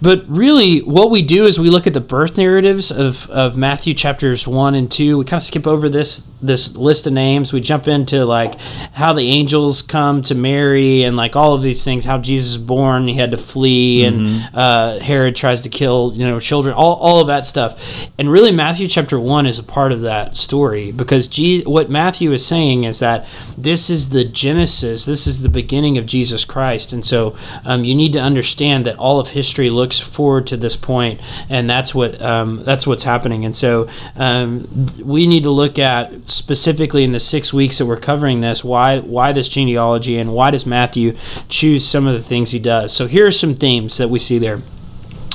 But 0.02 0.24
really, 0.30 0.80
what 0.80 1.12
we 1.12 1.22
do 1.22 1.46
is 1.46 1.60
we 1.60 1.70
look 1.70 1.86
at 1.86 1.94
the 1.94 2.00
birth 2.00 2.38
narratives 2.38 2.92
of, 2.92 3.30
of 3.30 3.58
Matthew 3.58 3.94
chapters 3.94 4.48
one 4.48 4.74
and 4.76 4.90
two. 4.90 5.18
We 5.18 5.26
kind 5.26 5.40
of 5.40 5.44
skip 5.44 5.68
over 5.68 5.90
this 5.90 6.26
this 6.42 6.74
list 6.78 7.06
of 7.06 7.12
names. 7.12 7.52
We 7.52 7.60
jump 7.60 7.86
into 7.86 8.24
like 8.24 8.56
how 8.94 9.12
the 9.12 9.28
angels 9.28 9.82
come 9.82 10.22
to 10.24 10.36
Mary 10.36 11.04
and 11.04 11.18
like 11.18 11.36
all 11.36 11.54
of 11.54 11.62
these 11.62 11.84
things. 11.84 12.06
How 12.06 12.18
Jesus 12.18 12.52
is 12.52 12.58
born, 12.58 13.10
he 13.10 13.16
had 13.16 13.32
to 13.32 13.38
flee, 13.38 14.06
and 14.06 14.50
uh, 14.54 15.00
Herod 15.00 15.36
tries 15.36 15.62
to 15.64 15.70
kill 15.70 16.14
you 16.16 16.26
know 16.26 16.40
children. 16.40 16.76
All, 16.76 16.96
all 16.96 17.20
of 17.20 17.28
that 17.28 17.46
stuff. 17.46 17.82
And 18.18 18.32
really, 18.32 18.54
Matthew 18.54 18.88
chapter 18.88 19.20
one 19.20 19.46
is 19.46 19.60
a 19.60 19.64
part 19.64 19.92
of 19.92 20.02
that 20.02 20.38
story 20.38 20.94
because 20.94 21.28
Je- 21.28 21.64
what 21.64 21.90
Matthew 21.90 22.32
is 22.32 22.46
saying 22.46 22.86
is 22.86 23.00
that 23.00 23.28
this 23.58 23.90
is 23.90 24.10
the 24.10 24.24
genesis. 24.24 25.04
This 25.04 25.28
is 25.28 25.42
the 25.42 25.50
beginning 25.50 25.98
of 25.98 26.06
Jesus 26.06 26.46
Christ, 26.46 26.94
and 26.94 27.04
so 27.04 27.36
um, 27.66 27.84
you 27.84 27.94
need 27.94 28.14
to 28.14 28.20
understand 28.20 28.86
that 28.86 28.96
all 28.96 29.20
of 29.20 29.30
history 29.30 29.70
looks 29.70 29.89
forward 29.98 30.46
to 30.48 30.58
this 30.58 30.76
point, 30.76 31.20
and 31.50 31.70
that's 31.70 31.96
what 31.96 32.22
um, 32.22 32.64
that's 32.64 32.86
what's 32.86 33.04
happening. 33.04 33.46
And 33.46 33.56
so 33.56 33.88
um, 34.16 34.88
we 35.02 35.26
need 35.26 35.44
to 35.44 35.52
look 35.52 35.80
at 35.80 36.28
specifically 36.28 37.04
in 37.04 37.12
the 37.14 37.20
six 37.20 37.54
weeks 37.54 37.78
that 37.78 37.86
we're 37.86 37.98
covering 37.98 38.42
this 38.42 38.64
why 38.64 39.00
why 39.00 39.32
this 39.32 39.50
genealogy 39.50 40.18
and 40.18 40.34
why 40.34 40.52
does 40.52 40.66
Matthew 40.66 41.16
choose 41.48 41.88
some 41.88 42.08
of 42.08 42.14
the 42.14 42.22
things 42.22 42.52
he 42.52 42.60
does. 42.60 42.94
So 42.94 43.08
here 43.08 43.28
are 43.28 43.32
some 43.32 43.56
themes 43.56 43.98
that 43.98 44.10
we 44.10 44.20
see 44.20 44.38
there. 44.38 44.60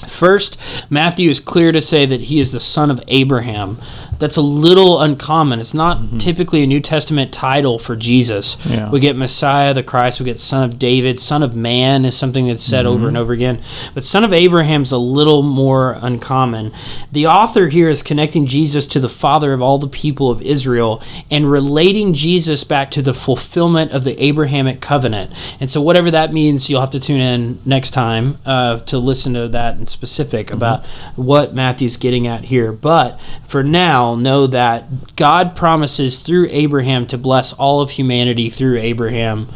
First, 0.08 0.56
Matthew 0.90 1.30
is 1.30 1.40
clear 1.40 1.73
to 1.73 1.80
say 1.80 2.06
that 2.06 2.23
he 2.23 2.38
is 2.38 2.52
the 2.52 2.61
son 2.61 2.90
of 2.90 3.02
Abraham. 3.08 3.78
That's 4.18 4.37
a 4.37 4.42
little 4.42 5.00
uncommon. 5.00 5.61
It's 5.61 5.75
not 5.75 5.99
mm-hmm. 5.99 6.18
typically 6.18 6.62
a 6.62 6.66
New 6.66 6.80
Testament 6.80 7.33
title 7.33 7.78
for 7.78 7.97
Jesus. 7.97 8.56
Yeah. 8.66 8.90
We 8.90 9.00
get 9.00 9.16
Messiah, 9.16 9.75
the 9.75 9.83
Christ, 9.83 10.21
we 10.21 10.26
get 10.26 10.38
Son 10.38 10.62
of 10.62 10.78
David, 10.78 11.21
Son 11.21 11.42
of 11.42 11.54
Man 11.54 12.04
is 12.04 12.16
something 12.16 12.47
that's 12.47 12.62
said 12.62 12.87
over 12.87 12.99
mm-hmm. 12.99 13.09
and 13.09 13.16
over 13.16 13.33
again. 13.33 13.62
But 13.94 14.04
Son 14.04 14.25
of 14.25 14.33
Abraham's 14.33 14.92
a 14.92 14.99
little 14.99 15.42
more 15.42 15.99
uncommon. 16.00 16.73
The 17.12 17.26
author 17.26 17.68
here 17.68 17.88
is 17.88 18.02
connecting 18.02 18.47
Jesus 18.47 18.87
to 18.88 19.00
the 19.00 19.09
father 19.09 19.52
of 19.52 19.62
all 19.62 19.78
the 19.78 19.88
people 19.88 20.30
of 20.30 20.42
Israel 20.42 21.02
and 21.30 21.50
relating 21.50 22.14
Jesus 22.14 22.64
back 22.64 22.90
to 22.92 23.02
the 23.02 23.14
fulfillment 23.14 23.92
of 23.92 24.04
the 24.04 24.23
Abrahamic 24.23 24.80
covenant. 24.80 25.33
And 25.61 25.71
so, 25.71 25.80
whatever 25.80 26.11
that 26.11 26.33
means, 26.33 26.68
you'll 26.68 26.80
have 26.80 26.90
to 26.90 27.00
tune 27.00 27.21
in 27.21 27.61
next 27.64 27.90
time 27.90 28.38
uh, 28.44 28.78
to 28.80 28.99
listen 28.99 29.35
to 29.35 29.49
that 29.49 29.76
in 29.76 29.87
specific 29.87 30.47
mm-hmm. 30.47 30.56
about 30.56 30.87
what 31.16 31.54
Matthew's 31.54 31.97
getting 31.97 32.26
at 32.26 32.44
here. 32.44 32.73
But 32.73 33.18
for 33.47 33.62
now, 33.62 34.03
know 34.12 34.46
that 34.46 35.16
God 35.16 35.56
promises 35.56 36.20
through 36.20 36.49
Abraham 36.50 37.06
to 37.06 37.18
bless 37.18 37.52
all 37.52 37.80
of 37.80 37.90
humanity 37.90 38.50
through 38.50 38.78
Abraham. 38.78 39.49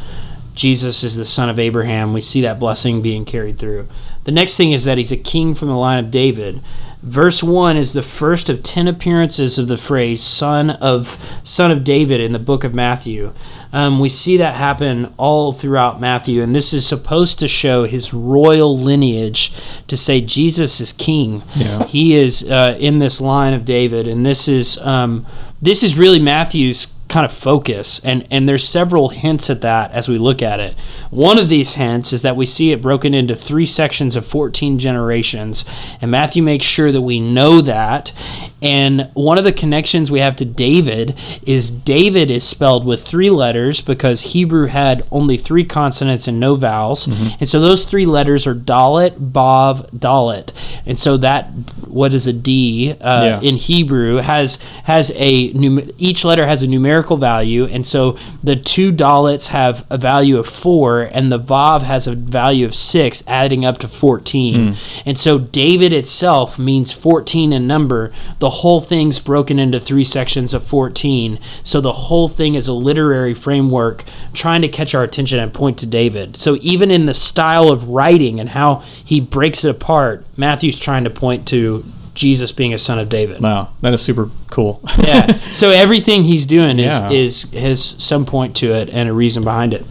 Jesus 0.54 1.04
is 1.04 1.16
the 1.16 1.24
son 1.24 1.48
of 1.48 1.58
Abraham. 1.58 2.12
We 2.12 2.20
see 2.20 2.40
that 2.40 2.58
blessing 2.58 3.02
being 3.02 3.24
carried 3.24 3.58
through. 3.58 3.86
The 4.24 4.32
next 4.32 4.56
thing 4.56 4.72
is 4.72 4.84
that 4.84 4.98
he's 4.98 5.12
a 5.12 5.16
king 5.16 5.54
from 5.54 5.68
the 5.68 5.76
line 5.76 6.02
of 6.02 6.10
David. 6.10 6.60
Verse 7.02 7.44
1 7.44 7.76
is 7.76 7.92
the 7.92 8.02
first 8.02 8.50
of 8.50 8.62
10 8.62 8.88
appearances 8.88 9.56
of 9.56 9.68
the 9.68 9.76
phrase 9.76 10.20
son 10.20 10.70
of 10.70 11.16
son 11.44 11.70
of 11.70 11.84
David 11.84 12.20
in 12.20 12.32
the 12.32 12.40
book 12.40 12.64
of 12.64 12.74
Matthew. 12.74 13.32
Um, 13.72 14.00
we 14.00 14.08
see 14.08 14.36
that 14.38 14.56
happen 14.56 15.12
all 15.16 15.52
throughout 15.52 16.00
Matthew, 16.00 16.42
and 16.42 16.56
this 16.56 16.72
is 16.72 16.86
supposed 16.86 17.38
to 17.38 17.48
show 17.48 17.84
his 17.84 18.12
royal 18.12 18.76
lineage 18.76 19.52
to 19.86 19.96
say 19.96 20.20
Jesus 20.20 20.80
is 20.80 20.92
king. 20.92 21.42
Yeah. 21.54 21.84
He 21.84 22.16
is 22.16 22.42
uh, 22.48 22.76
in 22.80 22.98
this 22.98 23.20
line 23.20 23.52
of 23.52 23.64
David, 23.64 24.08
and 24.08 24.24
this 24.24 24.48
is 24.48 24.78
um, 24.78 25.26
this 25.60 25.82
is 25.82 25.98
really 25.98 26.18
Matthew's 26.18 26.86
kind 27.08 27.24
of 27.24 27.32
focus 27.32 28.00
and 28.04 28.26
and 28.30 28.48
there's 28.48 28.68
several 28.68 29.08
hints 29.08 29.48
at 29.48 29.62
that 29.62 29.90
as 29.92 30.08
we 30.08 30.18
look 30.18 30.42
at 30.42 30.60
it. 30.60 30.74
One 31.10 31.38
of 31.38 31.48
these 31.48 31.74
hints 31.74 32.12
is 32.12 32.22
that 32.22 32.36
we 32.36 32.44
see 32.46 32.70
it 32.72 32.82
broken 32.82 33.14
into 33.14 33.34
three 33.34 33.66
sections 33.66 34.14
of 34.16 34.26
14 34.26 34.78
generations 34.78 35.64
and 36.00 36.10
matthew 36.10 36.42
makes 36.42 36.66
sure 36.66 36.92
that 36.92 37.00
we 37.02 37.18
know 37.20 37.60
that. 37.62 38.12
And 38.60 39.08
one 39.14 39.38
of 39.38 39.44
the 39.44 39.52
connections 39.52 40.10
we 40.10 40.20
have 40.20 40.36
to 40.36 40.44
david 40.44 41.14
is 41.46 41.70
david 41.70 42.30
is 42.30 42.44
spelled 42.44 42.84
with 42.84 43.06
three 43.06 43.30
letters 43.30 43.80
because 43.80 44.20
hebrew 44.32 44.66
had 44.66 45.06
only 45.10 45.36
three 45.36 45.64
consonants 45.64 46.28
and 46.28 46.38
no 46.38 46.56
vowels. 46.56 47.06
And 47.06 47.48
so 47.48 47.60
those 47.60 47.84
three 47.84 48.04
letters 48.06 48.46
are 48.46 48.54
dalet 48.54 49.16
vav 49.18 49.88
dalet 49.92 50.50
and 50.86 50.98
so 50.98 51.16
that 51.18 51.46
what 51.86 52.12
is 52.12 52.26
a 52.26 52.32
d 52.32 52.92
uh, 53.00 53.24
Yeah. 53.24 53.40
in 53.40 53.56
Hebrew 53.56 54.16
has 54.16 54.58
has 54.84 55.10
a 55.16 55.52
num- 55.52 55.90
each 55.98 56.24
letter 56.24 56.46
has 56.46 56.62
a 56.62 56.66
numerical 56.98 57.16
value, 57.16 57.64
and 57.66 57.86
so 57.86 58.16
the 58.42 58.56
two 58.56 58.92
dalets 58.92 59.48
have 59.48 59.86
a 59.88 59.96
value 59.96 60.38
of 60.38 60.46
four, 60.46 61.02
and 61.02 61.30
the 61.30 61.38
vav 61.38 61.82
has 61.82 62.06
a 62.06 62.14
value 62.14 62.66
of 62.66 62.74
six, 62.74 63.22
adding 63.26 63.64
up 63.64 63.78
to 63.78 63.88
fourteen. 63.88 64.74
Hmm. 64.74 65.08
And 65.08 65.18
so 65.18 65.38
David 65.38 65.92
itself 65.92 66.58
means 66.58 66.92
fourteen 66.92 67.52
in 67.52 67.66
number. 67.66 68.12
The 68.40 68.50
whole 68.50 68.80
thing's 68.80 69.20
broken 69.20 69.58
into 69.58 69.78
three 69.78 70.04
sections 70.04 70.52
of 70.52 70.64
fourteen, 70.64 71.38
so 71.62 71.80
the 71.80 71.92
whole 71.92 72.28
thing 72.28 72.54
is 72.56 72.68
a 72.68 72.72
literary 72.72 73.34
framework 73.34 74.04
trying 74.32 74.62
to 74.62 74.68
catch 74.68 74.94
our 74.94 75.04
attention 75.04 75.38
and 75.38 75.52
point 75.54 75.78
to 75.78 75.86
David. 75.86 76.36
So 76.36 76.56
even 76.60 76.90
in 76.90 77.06
the 77.06 77.14
style 77.14 77.70
of 77.70 77.88
writing 77.88 78.40
and 78.40 78.50
how 78.50 78.82
he 79.04 79.20
breaks 79.20 79.64
it 79.64 79.70
apart, 79.70 80.26
Matthew's 80.36 80.80
trying 80.80 81.04
to 81.04 81.10
point 81.10 81.46
to 81.48 81.84
Jesus 82.18 82.52
being 82.52 82.74
a 82.74 82.78
son 82.78 82.98
of 82.98 83.08
David. 83.08 83.40
Wow, 83.40 83.70
that 83.80 83.94
is 83.94 84.02
super 84.02 84.30
cool. 84.50 84.80
yeah. 84.98 85.38
So 85.52 85.70
everything 85.70 86.24
he's 86.24 86.44
doing 86.46 86.78
is, 86.78 86.84
Yeah. 86.86 87.10
is 87.10 87.50
has 87.52 87.82
some 87.98 88.26
point 88.26 88.54
to 88.56 88.72
it 88.72 88.90
and 88.90 89.08
a 89.08 89.12
reason 89.12 89.44
behind 89.44 89.72
it. 89.72 89.84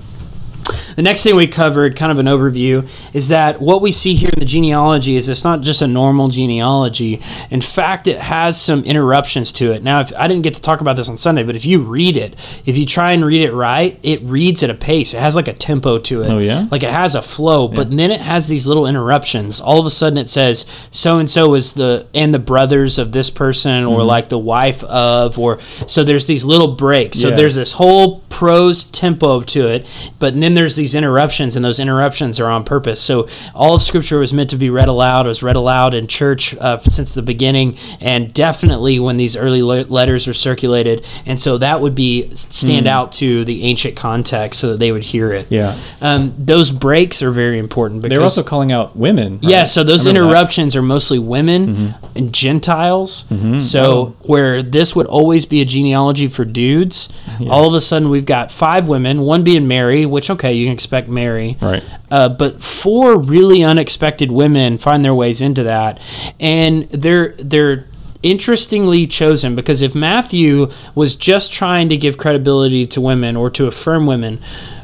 The 0.98 1.04
next 1.04 1.22
thing 1.22 1.36
we 1.36 1.46
covered, 1.46 1.96
kind 1.96 2.12
of 2.12 2.18
an 2.18 2.26
overview, 2.26 2.90
is 3.14 3.28
that 3.30 3.62
what 3.62 3.84
we 3.84 3.92
see 3.92 4.16
here 4.16 4.32
in 4.34 4.40
the 4.40 4.46
genealogy 4.46 5.16
is 5.16 5.30
it's 5.30 5.44
not 5.44 5.62
just 5.62 5.84
a 5.84 5.88
normal 5.88 6.30
genealogy. 6.30 7.22
In 7.52 7.62
fact, 7.62 8.08
it 8.08 8.20
has 8.20 8.60
some 8.60 8.84
interruptions 8.84 9.52
to 9.54 9.72
it. 9.74 9.84
Now, 9.84 10.00
if, 10.00 10.12
I 10.18 10.28
didn't 10.28 10.42
get 10.42 10.56
to 10.56 10.62
talk 10.62 10.82
about 10.82 10.96
this 10.96 11.08
on 11.08 11.16
Sunday, 11.16 11.44
but 11.44 11.56
if 11.56 11.66
you 11.66 11.82
read 11.84 12.18
it, 12.18 12.36
if 12.66 12.76
you 12.76 12.88
try 12.88 13.12
and 13.12 13.24
read 13.24 13.46
it 13.46 13.52
right, 13.54 14.00
it 14.02 14.24
reads 14.24 14.64
at 14.64 14.72
a 14.72 14.74
pace. 14.74 15.14
It 15.14 15.20
has 15.20 15.36
like 15.36 15.48
a 15.48 15.54
tempo 15.54 16.00
to 16.00 16.22
it. 16.24 16.28
Oh, 16.32 16.40
yeah? 16.40 16.68
Like 16.72 16.82
it 16.82 16.90
has 16.90 17.14
a 17.14 17.22
flow, 17.22 17.68
but 17.68 17.92
then 17.96 18.10
it 18.10 18.22
has 18.22 18.48
these 18.48 18.66
little 18.66 18.88
interruptions. 18.88 19.62
All 19.62 19.80
of 19.80 19.86
a 19.86 19.92
sudden, 19.92 20.18
it 20.18 20.30
says 20.30 20.66
so 20.90 21.20
and 21.20 21.30
so 21.30 21.54
is 21.54 21.74
the 21.74 22.08
and 22.16 22.34
the 22.34 22.40
brothers 22.40 22.98
of 22.98 23.12
this 23.12 23.30
person, 23.30 23.84
or 23.84 24.00
Mm-hmm. 24.00 24.08
like 24.08 24.30
the 24.30 24.40
wife 24.40 24.84
of, 24.84 25.38
or 25.38 25.60
so 25.86 26.04
there's 26.04 26.26
these 26.26 26.44
little 26.44 26.74
breaks. 26.76 27.20
So 27.20 27.28
Yes. 27.30 27.38
there's 27.38 27.56
this 27.56 27.74
whole 27.74 28.22
prose 28.30 28.84
tempo 28.86 29.42
to 29.42 29.68
it, 29.68 29.86
but 30.18 30.40
then 30.40 30.56
there's 30.56 30.76
these 30.76 30.87
interruptions, 30.96 31.56
and 31.56 31.64
those 31.64 31.80
interruptions 31.80 32.40
are 32.40 32.50
on 32.50 32.64
purpose. 32.64 33.00
So 33.02 33.28
all 33.56 33.76
of 33.76 33.82
Scripture 33.82 34.20
was 34.20 34.34
meant 34.34 34.50
to 34.52 34.56
be 34.58 34.70
read 34.70 34.88
aloud. 34.88 35.26
It 35.26 35.30
was 35.30 35.44
read 35.44 35.56
aloud 35.56 35.94
in 35.94 36.08
church 36.08 36.56
uh, 36.58 36.80
since 36.82 37.14
the 37.14 37.22
beginning, 37.22 37.78
and 38.02 38.34
definitely 38.34 39.00
when 39.00 39.18
these 39.18 39.36
early 39.36 39.62
le- 39.62 39.86
letters 39.86 40.28
were 40.28 40.34
circulated. 40.34 41.06
And 41.26 41.40
so 41.40 41.58
that 41.58 41.82
would 41.82 41.96
be 41.96 42.34
stand 42.36 42.88
out 42.88 43.12
to 43.14 43.46
the 43.46 43.64
ancient 43.64 43.96
context, 43.96 44.60
so 44.60 44.70
that 44.72 44.80
they 44.80 44.92
would 44.92 45.04
hear 45.04 45.32
it. 45.34 45.48
Yeah, 45.50 45.78
Um, 46.02 46.34
those 46.38 46.72
breaks 46.72 47.22
are 47.22 47.32
very 47.32 47.60
important 47.60 48.02
because 48.02 48.16
they're 48.16 48.24
also 48.24 48.44
calling 48.44 48.72
out 48.72 48.96
women. 48.96 49.40
yeah, 49.42 49.64
so 49.64 49.84
those 49.84 50.06
I 50.06 50.10
remember 50.10 50.28
that. 50.28 50.28
Mm-hmm. 50.28 50.34
interruptions 50.38 50.76
are 50.76 50.82
mostly 50.82 51.20
women 51.20 51.94
and 52.16 52.34
Gentiles. 52.34 53.26
So 53.60 53.88
Oh. 53.88 54.16
where 54.24 54.62
this 54.62 54.96
would 54.96 55.06
always 55.08 55.46
be 55.46 55.62
a 55.62 55.66
genealogy 55.66 56.28
for 56.28 56.44
dudes, 56.46 57.10
all 57.50 57.68
of 57.68 57.74
a 57.74 57.82
sudden 57.82 58.10
we've 58.10 58.26
got 58.26 58.52
five 58.52 58.88
women, 58.88 59.22
one 59.22 59.44
being 59.44 59.68
Mary, 59.68 60.06
which 60.06 60.30
okay, 60.30 60.54
you 60.54 60.66
can 60.68 60.77
expect 60.78 61.08
Mary. 61.10 61.58
Right. 61.60 61.84
Uh, 62.12 62.30
but 62.30 62.62
four 62.62 63.20
really 63.20 63.64
unexpected 63.64 64.32
women 64.32 64.78
find 64.78 65.04
their 65.04 65.16
ways 65.16 65.42
into 65.42 65.64
that, 65.64 66.00
and 66.40 66.88
they're 66.92 67.30
they're 67.40 67.86
interestingly 68.22 69.08
chosen 69.08 69.56
because 69.56 69.82
if 69.82 69.96
Matthew 69.96 70.72
was 70.94 71.16
just 71.16 71.52
trying 71.52 71.90
to 71.90 71.98
give 71.98 72.18
credibility 72.18 72.86
to 72.88 73.02
women 73.02 73.36
or 73.36 73.50
to 73.52 73.66
affirm 73.68 74.06
women, 74.06 74.40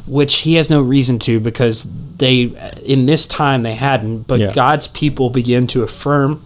which 0.08 0.38
he 0.38 0.56
has 0.56 0.70
no 0.70 0.82
reason 0.82 1.20
to 1.20 1.40
because 1.40 1.86
they 2.18 2.44
in 2.84 3.06
this 3.06 3.26
time 3.28 3.62
they 3.64 3.76
hadn't, 3.76 4.24
but 4.28 4.40
Yeah. 4.40 4.52
God's 4.54 4.88
people 4.88 5.30
begin 5.30 5.68
to 5.68 5.84
affirm 5.84 6.42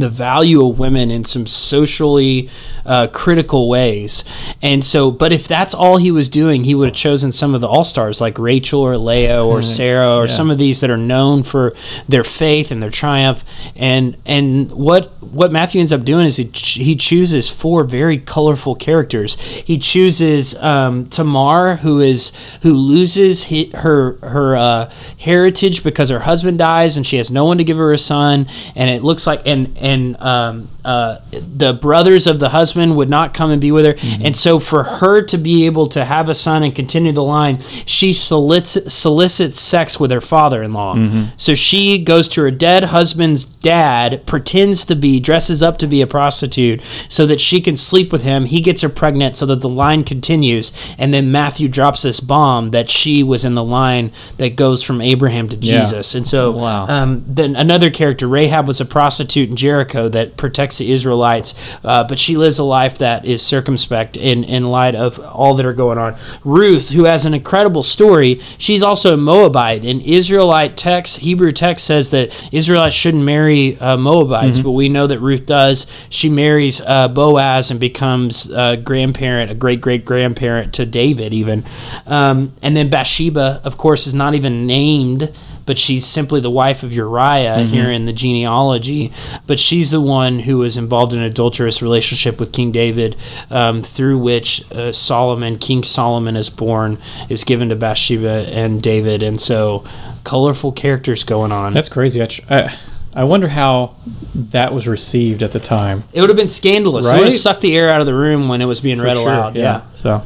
the 0.00 0.08
value 0.08 0.66
of 0.66 0.78
women 0.78 1.10
in 1.10 1.24
some 1.24 1.46
socially 1.46 2.48
uh, 2.84 3.06
critical 3.08 3.68
ways. 3.68 4.24
And 4.62 4.84
so, 4.84 5.10
but 5.10 5.32
if 5.32 5.48
that's 5.48 5.74
all 5.74 5.96
he 5.96 6.10
was 6.10 6.28
doing, 6.28 6.64
he 6.64 6.74
would 6.74 6.88
have 6.88 6.96
chosen 6.96 7.32
some 7.32 7.54
of 7.54 7.60
the 7.60 7.68
all 7.68 7.84
stars 7.84 8.20
like 8.20 8.38
Rachel 8.38 8.80
or 8.80 8.96
Leah 8.96 9.44
or 9.44 9.62
Sarah 9.76 10.16
or 10.16 10.26
Yeah. 10.26 10.32
some 10.34 10.50
of 10.50 10.58
these 10.58 10.80
that 10.80 10.90
are 10.90 10.96
known 10.96 11.42
for 11.42 11.74
their 12.08 12.24
faith 12.24 12.70
and 12.70 12.82
their 12.82 12.90
triumph. 12.90 13.44
And 13.74 14.16
and 14.26 14.70
what 14.72 15.12
what 15.32 15.52
Matthew 15.52 15.80
ends 15.80 15.92
up 15.92 16.04
doing 16.04 16.26
is 16.26 16.36
he, 16.36 16.48
ch- 16.48 16.74
he 16.74 16.96
chooses 16.96 17.48
four 17.48 17.84
very 17.84 18.18
colorful 18.18 18.74
characters. 18.74 19.36
He 19.40 19.78
chooses 19.78 20.54
um, 20.62 21.06
Tamar, 21.06 21.76
who 21.76 22.00
is 22.00 22.32
who 22.62 22.74
loses 22.74 23.44
her 23.44 24.16
her 24.26 24.56
uh, 24.56 24.90
heritage 25.18 25.82
because 25.82 26.10
her 26.10 26.20
husband 26.20 26.58
dies 26.58 26.96
and 26.96 27.06
she 27.06 27.16
has 27.16 27.30
no 27.30 27.44
one 27.44 27.58
to 27.58 27.64
give 27.64 27.76
her 27.76 27.92
a 27.92 27.98
son. 27.98 28.48
And 28.74 28.90
it 28.90 29.02
looks 29.02 29.26
like 29.26 29.42
and 29.46 29.76
and 29.78 30.16
um, 30.20 30.68
uh, 30.84 31.18
the 31.30 31.72
brothers 31.74 32.26
of 32.26 32.38
the 32.38 32.50
husband 32.50 32.96
would 32.96 33.10
not 33.10 33.34
come 33.34 33.50
and 33.50 33.60
be 33.60 33.72
with 33.72 33.84
her. 33.84 33.94
And 34.22 34.36
so 34.36 34.58
for 34.60 34.84
her 34.84 35.22
to 35.22 35.36
be 35.36 35.66
able 35.66 35.86
to 35.88 36.04
have 36.04 36.28
a 36.28 36.34
son 36.34 36.62
and 36.62 36.74
continue 36.74 37.12
the 37.12 37.22
line, 37.22 37.60
she 37.84 38.12
solicits 38.12 38.94
solicits 38.94 39.60
sex 39.60 39.98
with 40.00 40.10
her 40.10 40.20
father-in-law. 40.20 40.96
So 41.36 41.54
she 41.54 41.98
goes 41.98 42.28
to 42.30 42.42
her 42.42 42.50
dead 42.50 42.84
husband's 42.84 43.44
dad, 43.44 44.24
pretends 44.26 44.84
to 44.86 44.94
be 44.94 45.15
dresses 45.20 45.62
up 45.62 45.78
to 45.78 45.86
be 45.86 46.00
a 46.02 46.06
prostitute 46.06 46.80
so 47.08 47.26
that 47.26 47.40
she 47.40 47.60
can 47.60 47.76
sleep 47.76 48.12
with 48.12 48.22
him. 48.22 48.46
He 48.46 48.60
gets 48.60 48.80
her 48.82 48.88
pregnant 48.88 49.36
so 49.36 49.46
that 49.46 49.60
the 49.60 49.68
line 49.68 50.04
continues. 50.04 50.72
And 50.98 51.12
then 51.12 51.30
Matthew 51.32 51.68
drops 51.68 52.02
this 52.02 52.20
bomb 52.20 52.70
that 52.70 52.90
she 52.90 53.22
was 53.22 53.44
in 53.44 53.54
the 53.54 53.64
line 53.64 54.12
that 54.38 54.56
goes 54.56 54.82
from 54.82 55.00
Abraham 55.00 55.48
to 55.48 55.56
Yeah. 55.56 55.80
Jesus. 55.80 56.14
And 56.14 56.26
so 56.26 56.52
Wow. 56.52 56.86
um, 56.88 57.24
then 57.26 57.56
another 57.56 57.90
character, 57.90 58.26
Rahab, 58.28 58.66
was 58.66 58.80
a 58.80 58.84
prostitute 58.84 59.48
in 59.50 59.56
Jericho 59.56 60.08
that 60.08 60.36
protects 60.36 60.78
the 60.78 60.90
Israelites, 60.92 61.54
uh, 61.84 62.04
but 62.04 62.18
she 62.18 62.36
lives 62.36 62.58
a 62.58 62.64
life 62.64 62.98
that 62.98 63.24
is 63.24 63.42
circumspect 63.42 64.16
in, 64.16 64.44
in 64.44 64.70
light 64.70 64.94
of 64.94 65.18
all 65.20 65.54
that 65.54 65.66
are 65.66 65.72
going 65.72 65.98
on. 65.98 66.16
Ruth, 66.44 66.90
who 66.90 67.04
has 67.04 67.24
an 67.26 67.34
incredible 67.34 67.82
story, 67.82 68.40
she's 68.58 68.82
also 68.82 69.14
a 69.14 69.16
Moabite. 69.16 69.84
In 69.84 70.00
Israelite 70.00 70.76
text, 70.76 71.18
Hebrew 71.20 71.52
text 71.52 71.84
says 71.86 72.10
that 72.10 72.30
Israelites 72.52 72.94
shouldn't 72.94 73.24
marry 73.24 73.78
uh, 73.80 73.96
Moabites, 73.96 74.58
but 74.58 74.70
we 74.72 74.88
know 74.88 75.05
that 75.06 75.20
Ruth 75.20 75.46
does. 75.46 75.86
She 76.10 76.28
marries 76.28 76.80
uh, 76.80 77.08
Boaz 77.08 77.70
and 77.70 77.80
becomes 77.80 78.50
a 78.50 78.76
grandparent, 78.76 79.50
a 79.50 79.54
great 79.54 79.80
great 79.80 80.04
grandparent 80.04 80.74
to 80.74 80.86
David, 80.86 81.32
even. 81.32 81.64
Um, 82.06 82.52
and 82.62 82.76
then 82.76 82.90
Bathsheba, 82.90 83.60
of 83.64 83.76
course, 83.76 84.06
is 84.06 84.14
not 84.14 84.34
even 84.34 84.66
named 84.66 85.32
but 85.66 85.78
she's 85.78 86.06
simply 86.06 86.40
the 86.40 86.50
wife 86.50 86.82
of 86.84 86.92
Uriah 86.92 87.64
here 87.64 87.90
in 87.90 88.04
the 88.04 88.12
genealogy. 88.12 89.12
But 89.46 89.58
she's 89.58 89.90
the 89.90 90.00
one 90.00 90.38
who 90.38 90.58
was 90.58 90.76
involved 90.76 91.12
in 91.12 91.18
an 91.18 91.26
adulterous 91.26 91.82
relationship 91.82 92.38
with 92.40 92.52
King 92.52 92.70
David, 92.72 93.16
um, 93.50 93.82
through 93.82 94.18
which 94.18 94.70
uh, 94.70 94.92
Solomon, 94.92 95.58
King 95.58 95.82
Solomon, 95.82 96.36
is 96.36 96.48
born, 96.48 96.98
is 97.28 97.44
given 97.44 97.68
to 97.68 97.76
Bathsheba 97.76 98.46
and 98.48 98.80
David, 98.80 99.22
and 99.22 99.40
so 99.40 99.84
colorful 100.24 100.72
characters 100.72 101.24
going 101.24 101.52
on. 101.52 101.74
That's 101.74 101.88
crazy. 101.88 102.22
I, 102.22 102.26
tr- 102.26 102.42
I, 102.48 102.78
I 103.16 103.24
wonder 103.24 103.48
how 103.48 103.94
that 104.34 104.72
was 104.74 104.86
received 104.86 105.42
at 105.42 105.50
the 105.52 105.58
time. 105.58 106.04
it 106.12 106.20
would 106.20 106.28
have 106.30 106.36
been 106.36 106.46
scandalous. 106.48 107.06
Right? 107.06 107.14
It 107.16 107.18
would 107.20 107.32
have 107.32 107.40
sucked 107.40 107.62
the 107.62 107.74
air 107.74 107.88
out 107.90 108.00
of 108.00 108.06
the 108.06 108.14
room 108.14 108.46
when 108.48 108.60
it 108.60 108.66
was 108.66 108.78
being 108.80 108.98
For 108.98 109.04
read 109.04 109.14
sure, 109.14 109.22
aloud. 109.28 109.56
yeah. 109.56 109.80
So, 109.94 110.22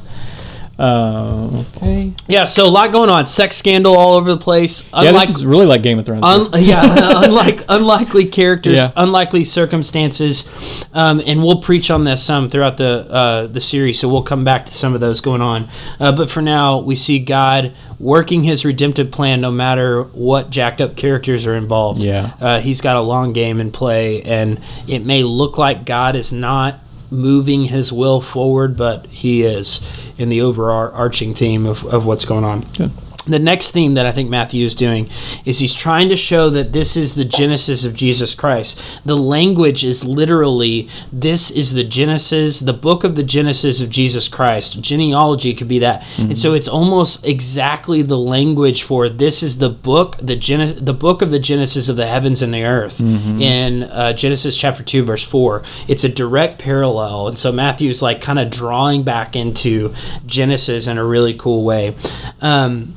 uh, 0.80 1.64
okay. 1.76 2.12
Yeah, 2.26 2.44
so 2.44 2.64
a 2.64 2.68
lot 2.70 2.90
going 2.90 3.10
on. 3.10 3.26
Sex 3.26 3.56
scandal 3.56 3.96
all 3.96 4.14
over 4.14 4.30
the 4.30 4.38
place. 4.38 4.88
Yeah, 4.94 5.12
this 5.12 5.28
is 5.28 5.44
really 5.44 5.66
like 5.66 5.82
Game 5.82 5.98
of 5.98 6.06
Thrones. 6.06 6.24
Un- 6.24 6.50
yeah, 6.64 6.80
unlike 7.24 7.64
unlikely 7.68 8.24
characters, 8.26 8.76
Yeah. 8.76 8.92
unlikely 8.96 9.44
circumstances, 9.44 10.48
um, 10.94 11.20
and 11.26 11.42
we'll 11.42 11.60
preach 11.60 11.90
on 11.90 12.04
this 12.04 12.22
some 12.22 12.48
throughout 12.48 12.76
the 12.78 13.06
uh, 13.10 13.46
the 13.46 13.60
series. 13.60 13.98
So 13.98 14.08
we'll 14.08 14.22
come 14.22 14.42
back 14.44 14.66
to 14.66 14.72
some 14.72 14.94
of 14.94 15.00
those 15.00 15.20
going 15.20 15.42
on. 15.42 15.68
Uh, 15.98 16.12
but 16.12 16.30
for 16.30 16.40
now, 16.40 16.78
we 16.78 16.94
see 16.94 17.18
God 17.18 17.72
working 17.98 18.44
His 18.44 18.64
redemptive 18.64 19.10
plan, 19.10 19.42
no 19.42 19.50
matter 19.50 20.04
what 20.04 20.48
jacked 20.48 20.80
up 20.80 20.96
characters 20.96 21.46
are 21.46 21.54
involved. 21.54 22.02
Yeah. 22.02 22.32
uh, 22.40 22.58
He's 22.60 22.80
got 22.80 22.96
a 22.96 23.02
long 23.02 23.34
game 23.34 23.60
in 23.60 23.70
play, 23.70 24.22
and 24.22 24.58
it 24.88 25.04
may 25.04 25.22
look 25.22 25.58
like 25.58 25.84
God 25.84 26.16
is 26.16 26.32
not 26.32 26.76
moving 27.10 27.66
His 27.66 27.92
will 27.92 28.20
forward, 28.20 28.76
but 28.76 29.06
He 29.06 29.42
is 29.42 29.84
in 30.18 30.28
the 30.28 30.40
overarching 30.40 31.34
theme 31.34 31.66
of, 31.66 31.84
of 31.86 32.06
what's 32.06 32.24
going 32.24 32.44
on. 32.44 32.60
Good. 32.76 32.92
The 33.26 33.38
next 33.38 33.72
theme 33.72 33.94
that 33.94 34.06
I 34.06 34.12
think 34.12 34.30
Matthew 34.30 34.64
is 34.64 34.74
doing 34.74 35.10
is 35.44 35.58
he's 35.58 35.74
trying 35.74 36.08
to 36.08 36.16
show 36.16 36.48
that 36.50 36.72
this 36.72 36.96
is 36.96 37.14
the 37.14 37.24
genesis 37.24 37.84
of 37.84 37.94
Jesus 37.94 38.34
Christ. 38.34 38.80
The 39.04 39.16
language 39.16 39.84
is 39.84 40.04
literally 40.04 40.88
this 41.12 41.50
is 41.50 41.74
the 41.74 41.84
genesis, 41.84 42.60
the 42.60 42.72
book 42.72 43.04
of 43.04 43.16
the 43.16 43.22
genesis 43.22 43.80
of 43.80 43.90
Jesus 43.90 44.26
Christ. 44.26 44.80
Genealogy 44.80 45.52
could 45.54 45.68
be 45.68 45.78
that, 45.80 46.04
and 46.16 46.38
so 46.38 46.54
it's 46.54 46.66
almost 46.68 47.24
exactly 47.26 48.00
the 48.02 48.16
language 48.18 48.82
for 48.84 49.08
this 49.08 49.42
is 49.42 49.58
the 49.58 49.68
book, 49.68 50.16
the 50.22 50.36
gen- 50.36 50.82
the 50.82 50.94
book 50.94 51.20
of 51.20 51.30
the 51.30 51.38
genesis 51.38 51.88
of 51.90 51.96
the 51.96 52.06
heavens 52.06 52.40
and 52.42 52.54
the 52.54 52.64
earth 52.64 53.00
in 53.00 53.82
uh, 53.84 54.12
Genesis 54.14 54.56
chapter 54.56 54.82
two 54.82 55.04
verse 55.04 55.22
four. 55.22 55.62
It's 55.88 56.04
a 56.04 56.08
direct 56.08 56.58
parallel, 56.58 57.28
and 57.28 57.38
so 57.38 57.52
Matthew's 57.52 58.00
like 58.00 58.22
kind 58.22 58.38
of 58.38 58.50
drawing 58.50 59.02
back 59.02 59.36
into 59.36 59.94
Genesis 60.24 60.86
in 60.86 60.96
a 60.96 61.04
really 61.04 61.34
cool 61.34 61.64
way. 61.64 61.94
Um, 62.40 62.94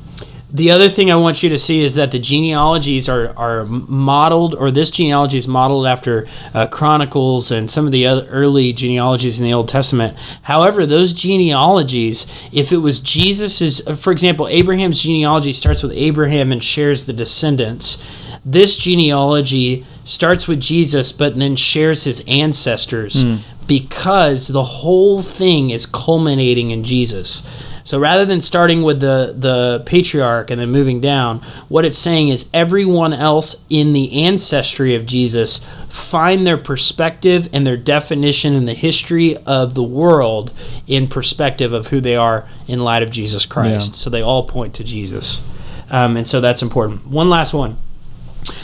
the 0.54 0.70
other 0.70 0.88
thing 0.88 1.10
I 1.10 1.16
want 1.16 1.42
you 1.42 1.48
to 1.48 1.58
see 1.58 1.84
is 1.84 1.96
that 1.96 2.12
the 2.12 2.20
genealogies 2.20 3.08
are, 3.08 3.36
are 3.36 3.64
modeled, 3.64 4.54
or 4.54 4.70
this 4.70 4.92
genealogy 4.92 5.36
is 5.36 5.48
modeled 5.48 5.84
after 5.84 6.28
uh, 6.54 6.68
Chronicles 6.68 7.50
and 7.50 7.68
some 7.68 7.86
of 7.86 7.92
the 7.92 8.06
other 8.06 8.24
early 8.28 8.72
genealogies 8.72 9.40
in 9.40 9.46
the 9.46 9.52
Old 9.52 9.68
Testament. 9.68 10.16
However, 10.42 10.86
those 10.86 11.12
genealogies, 11.12 12.28
if 12.52 12.70
it 12.70 12.76
was 12.76 13.00
Jesus's, 13.00 13.80
for 13.98 14.12
example, 14.12 14.46
Abraham's 14.46 15.02
genealogy 15.02 15.52
starts 15.52 15.82
with 15.82 15.90
Abraham 15.90 16.52
and 16.52 16.62
shares 16.62 17.06
the 17.06 17.12
descendants. 17.12 18.00
This 18.44 18.76
genealogy 18.76 19.84
starts 20.04 20.46
with 20.46 20.60
Jesus, 20.60 21.10
but 21.10 21.36
then 21.36 21.56
shares 21.56 22.04
his 22.04 22.22
ancestors 22.28 23.24
because 23.66 24.48
the 24.48 24.62
whole 24.62 25.20
thing 25.20 25.70
is 25.70 25.84
culminating 25.84 26.70
in 26.70 26.84
Jesus. 26.84 27.44
So 27.84 27.98
rather 27.98 28.24
than 28.24 28.40
starting 28.40 28.82
with 28.82 29.00
the 29.00 29.34
the 29.38 29.82
patriarch 29.84 30.50
and 30.50 30.60
then 30.60 30.70
moving 30.70 31.00
down, 31.00 31.40
what 31.68 31.84
it's 31.84 31.98
saying 31.98 32.28
is 32.28 32.48
everyone 32.52 33.12
else 33.12 33.64
in 33.68 33.92
the 33.92 34.24
ancestry 34.24 34.94
of 34.94 35.04
Jesus 35.04 35.64
find 35.90 36.46
their 36.46 36.56
perspective 36.56 37.48
and 37.52 37.66
their 37.66 37.76
definition 37.76 38.54
in 38.54 38.64
the 38.64 38.74
history 38.74 39.36
of 39.36 39.74
the 39.74 39.82
world 39.82 40.52
in 40.86 41.06
perspective 41.06 41.72
of 41.72 41.88
who 41.88 42.00
they 42.00 42.16
are 42.16 42.48
in 42.66 42.80
light 42.80 43.02
of 43.02 43.10
Jesus 43.10 43.46
Christ. 43.46 43.90
Yeah. 43.90 43.96
So 43.96 44.10
they 44.10 44.22
all 44.22 44.48
point 44.48 44.74
to 44.76 44.84
Jesus, 44.84 45.42
um, 45.90 46.16
and 46.16 46.26
so 46.26 46.40
that's 46.40 46.62
important. 46.62 47.06
One 47.06 47.28
last 47.28 47.52
one 47.52 47.76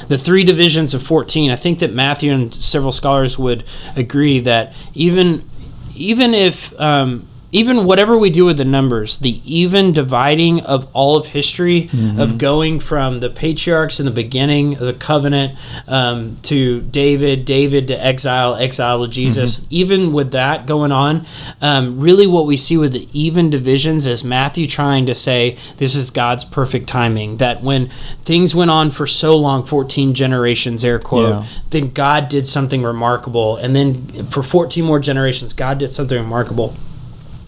the 0.08 0.18
three 0.18 0.44
divisions 0.44 0.92
of 0.92 1.02
14 1.02 1.50
i 1.50 1.56
think 1.56 1.78
that 1.78 1.90
matthew 1.90 2.30
and 2.34 2.54
several 2.54 2.92
scholars 2.92 3.38
would 3.38 3.64
agree 3.96 4.38
that 4.38 4.74
even 4.92 5.48
even 5.94 6.34
if 6.34 6.78
um, 6.78 7.26
even 7.52 7.84
whatever 7.84 8.16
we 8.16 8.30
do 8.30 8.44
with 8.44 8.56
the 8.56 8.64
numbers 8.64 9.18
the 9.18 9.40
even 9.44 9.92
dividing 9.92 10.60
of 10.62 10.86
all 10.92 11.16
of 11.16 11.26
history 11.26 11.88
of 12.18 12.38
going 12.38 12.78
from 12.80 13.18
the 13.18 13.28
patriarchs 13.30 13.98
in 13.98 14.06
the 14.06 14.12
beginning 14.12 14.74
of 14.74 14.80
the 14.80 14.92
covenant 14.92 15.58
um, 15.88 16.36
to 16.42 16.80
david 16.82 17.44
david 17.44 17.88
to 17.88 18.04
exile 18.04 18.54
exile 18.56 19.04
to 19.04 19.10
jesus 19.10 19.66
even 19.70 20.12
with 20.12 20.30
that 20.32 20.66
going 20.66 20.92
on 20.92 21.26
um, 21.60 21.98
really 22.00 22.26
what 22.26 22.46
we 22.46 22.56
see 22.56 22.76
with 22.76 22.92
the 22.92 23.08
even 23.12 23.50
divisions 23.50 24.06
is 24.06 24.22
matthew 24.22 24.66
trying 24.66 25.06
to 25.06 25.14
say 25.14 25.56
this 25.78 25.94
is 25.96 26.10
god's 26.10 26.44
perfect 26.44 26.88
timing 26.88 27.36
that 27.38 27.62
when 27.62 27.90
things 28.24 28.54
went 28.54 28.70
on 28.70 28.90
for 28.90 29.06
so 29.06 29.36
long 29.36 29.64
14 29.64 30.14
generations 30.14 30.84
air 30.84 30.98
quote 30.98 31.30
Yeah. 31.30 31.46
then 31.70 31.90
god 31.90 32.28
did 32.28 32.46
something 32.46 32.82
remarkable 32.82 33.56
and 33.56 33.74
then 33.74 34.06
for 34.26 34.42
14 34.42 34.84
more 34.84 35.00
generations 35.00 35.52
god 35.52 35.78
did 35.78 35.92
something 35.92 36.16
remarkable 36.18 36.74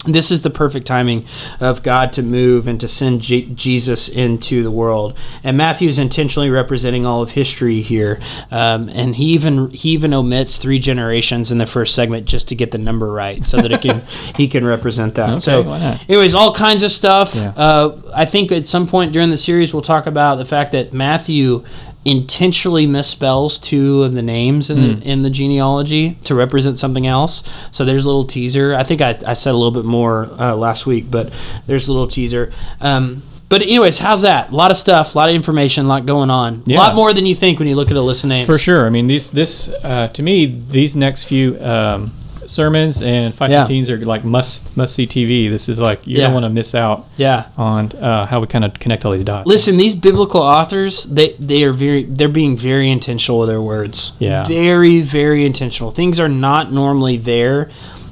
this 0.05 0.33
is 0.33 0.43
the 0.43 0.51
perfect 0.51 0.87
timing 0.87 1.25
of 1.61 1.83
God 1.83 2.13
to 2.15 2.23
move 2.23 2.67
and 2.67 2.81
to 2.81 2.89
send 2.89 3.21
J- 3.21 3.47
Jesus 3.47 4.09
into 4.09 4.63
the 4.63 4.71
world. 4.71 5.17
And 5.45 5.57
Matthew 5.57 5.89
is 5.89 5.99
intentionally 5.99 6.51
representing 6.51 7.07
all 7.07 7.23
of 7.23 7.31
history 7.31 7.81
here, 7.83 8.21
um, 8.51 8.89
and 8.89 9.15
he 9.15 9.27
even 9.27 9.71
he 9.71 9.91
even 9.91 10.13
omits 10.13 10.59
three 10.59 10.79
generations 10.79 11.53
in 11.53 11.59
the 11.59 11.67
first 11.67 11.95
segment 11.95 12.27
just 12.27 12.49
to 12.49 12.57
get 12.57 12.73
the 12.73 12.79
number 12.79 13.13
right, 13.13 13.45
so 13.45 13.59
that 13.59 13.71
it 13.71 13.81
can 13.81 14.03
he 14.37 14.49
can 14.49 14.67
represent 14.67 15.15
that. 15.15 15.31
Okay, 15.31 15.39
so, 15.39 15.71
anyways, 16.09 16.35
all 16.35 16.55
kinds 16.55 16.83
of 16.83 16.91
stuff. 16.91 17.35
Yeah. 17.35 17.53
Uh, 17.57 18.01
I 18.15 18.25
think 18.25 18.51
at 18.51 18.67
some 18.67 18.87
point 18.87 19.13
during 19.13 19.31
the 19.31 19.37
series 19.37 19.73
we'll 19.73 19.83
talk 19.83 20.07
about 20.07 20.37
the 20.37 20.45
fact 20.45 20.73
that 20.73 20.93
Matthew 20.93 21.65
intentionally 22.05 22.87
misspells 22.87 23.63
two 23.63 24.03
of 24.03 24.13
the 24.13 24.23
names 24.23 24.69
in 24.71 24.77
Hmm. 24.79 25.01
the 25.01 25.09
in 25.09 25.23
the 25.23 25.31
genealogy 25.31 26.17
to 26.25 26.35
represent 26.35 26.79
something 26.79 27.07
else. 27.07 27.43
So 27.71 27.85
there's 27.85 28.05
a 28.05 28.09
little 28.09 28.25
teaser. 28.25 28.75
I 28.75 28.83
think 28.83 29.01
I, 29.01 29.19
I 29.27 29.35
said 29.35 29.51
a 29.51 29.57
little 29.57 29.71
bit 29.71 29.85
more 29.85 30.29
uh, 30.39 30.55
last 30.57 30.87
week, 30.87 31.07
but 31.11 31.33
there's 31.67 31.89
a 31.89 31.93
little 31.93 32.09
teaser. 32.09 32.53
Um, 32.81 33.23
but 33.49 33.61
anyways, 33.63 33.99
how's 33.99 34.23
that? 34.23 34.51
A 34.51 34.55
lot 34.57 34.71
of 34.71 34.79
stuff, 34.79 35.15
a 35.15 35.19
lot 35.19 35.29
of 35.29 35.35
information, 35.35 35.85
a 35.85 35.89
lot 35.89 36.07
going 36.07 36.31
on. 36.31 36.63
A 36.69 36.73
lot 36.73 36.95
more 36.95 37.13
than 37.13 37.27
you 37.27 37.35
think 37.35 37.59
when 37.59 37.69
you 37.69 37.77
look 37.77 37.91
at 37.91 37.97
a 37.97 38.01
list 38.01 38.25
of 38.25 38.29
names. 38.29 38.47
For 38.47 38.59
sure. 38.59 38.87
I 38.87 38.91
mean, 38.91 39.07
these 39.09 39.31
this 39.31 39.69
uh, 39.85 40.09
to 40.09 40.23
me 40.23 40.47
these 40.47 40.97
next 40.97 41.25
few 41.25 41.63
um, 41.63 42.13
sermons 42.47 43.03
and 43.03 43.35
five 43.35 43.51
Yeah. 43.51 43.63
fifteens 43.65 43.89
are 43.91 43.99
like 43.99 44.25
must 44.25 44.77
must 44.77 44.95
see 44.95 45.07
TV. 45.07 45.49
This 45.49 45.69
is 45.69 45.79
like 45.81 46.07
you 46.07 46.19
Yeah. 46.19 46.25
don't 46.25 46.35
want 46.35 46.45
to 46.45 46.51
miss 46.51 46.75
out 46.75 47.07
Yeah. 47.17 47.45
on 47.57 47.91
uh, 48.01 48.27
how 48.27 48.41
we 48.41 48.47
kind 48.47 48.65
of 48.65 48.75
connect 48.79 49.05
all 49.05 49.13
these 49.13 49.25
dots. 49.25 49.47
Listen, 49.49 49.77
these 49.77 49.95
biblical 49.95 50.41
authors, 50.43 51.05
they 51.05 51.35
they 51.39 51.63
are 51.65 51.73
very 51.73 52.05
they're 52.05 52.29
being 52.29 52.57
very 52.57 52.91
intentional 52.91 53.41
with 53.41 53.49
their 53.49 53.63
words. 53.63 54.13
Yeah. 54.19 54.45
Very, 54.45 55.01
very 55.01 55.45
intentional. 55.45 55.91
Things 55.91 56.19
are 56.21 56.29
not 56.29 56.73
normally 56.73 57.17
there 57.17 57.71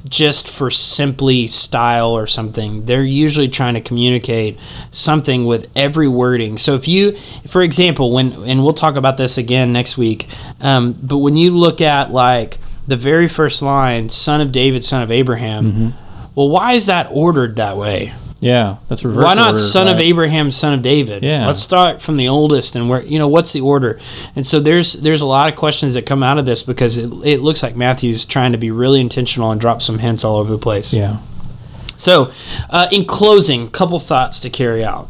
just 0.09 0.49
for 0.49 0.69
simply 0.69 1.47
style 1.47 2.09
or 2.11 2.27
something. 2.27 2.85
They're 2.85 3.01
usually 3.03 3.47
trying 3.47 3.75
to 3.75 3.79
communicate 3.81 4.57
something 4.91 5.45
with 5.45 5.67
every 5.73 6.07
wording. 6.09 6.57
So 6.57 6.75
if 6.75 6.85
you 6.87 7.15
for 7.47 7.61
example, 7.61 8.11
when 8.11 8.33
and 8.45 8.63
we'll 8.63 8.73
talk 8.73 8.95
about 8.97 9.15
this 9.17 9.37
again 9.37 9.71
next 9.71 9.97
week, 9.97 10.27
um, 10.59 10.97
but 11.01 11.19
when 11.19 11.37
you 11.37 11.51
look 11.51 11.79
at 11.81 12.11
like 12.11 12.57
the 12.91 12.97
very 12.97 13.27
first 13.27 13.61
line, 13.61 14.09
son 14.09 14.41
of 14.41 14.51
David, 14.51 14.83
son 14.83 15.01
of 15.01 15.11
Abraham, 15.11 15.65
Mm-hmm. 15.65 15.89
well, 16.35 16.49
why 16.49 16.73
is 16.73 16.85
that 16.85 17.07
ordered 17.11 17.55
that 17.55 17.75
way? 17.77 18.13
yeah, 18.43 18.77
that's 18.89 19.03
reverse. 19.03 19.23
Why 19.23 19.35
not 19.35 19.49
order, 19.49 19.59
son 19.59 19.87
of? 19.87 19.99
Abraham, 19.99 20.49
son 20.49 20.73
of 20.73 20.81
David? 20.81 21.21
Yeah. 21.21 21.45
Let's 21.45 21.61
start 21.61 22.01
from 22.01 22.17
the 22.17 22.27
oldest 22.27 22.75
and 22.75 22.89
where 22.89 23.03
you 23.03 23.19
know 23.19 23.27
what's 23.27 23.53
the 23.53 23.61
order. 23.61 23.99
And 24.35 24.45
so 24.47 24.59
there's 24.59 24.93
there's 24.93 25.21
a 25.21 25.27
lot 25.27 25.47
of 25.47 25.55
questions 25.55 25.93
that 25.93 26.07
come 26.07 26.23
out 26.23 26.39
of 26.39 26.45
this 26.47 26.63
because 26.63 26.97
it, 26.97 27.09
it 27.23 27.39
looks 27.41 27.61
like 27.61 27.75
Matthew's 27.75 28.25
trying 28.25 28.51
to 28.53 28.57
be 28.57 28.71
really 28.71 28.99
intentional 28.99 29.51
and 29.51 29.61
drop 29.61 29.81
some 29.83 29.99
hints 29.99 30.23
all 30.23 30.37
over 30.37 30.51
the 30.51 30.57
place. 30.57 30.91
Yeah. 30.91 31.17
So, 31.97 32.31
uh, 32.71 32.87
in 32.91 33.05
closing, 33.05 33.69
couple 33.69 33.99
thoughts 33.99 34.39
to 34.41 34.49
carry 34.49 34.83
out. 34.83 35.07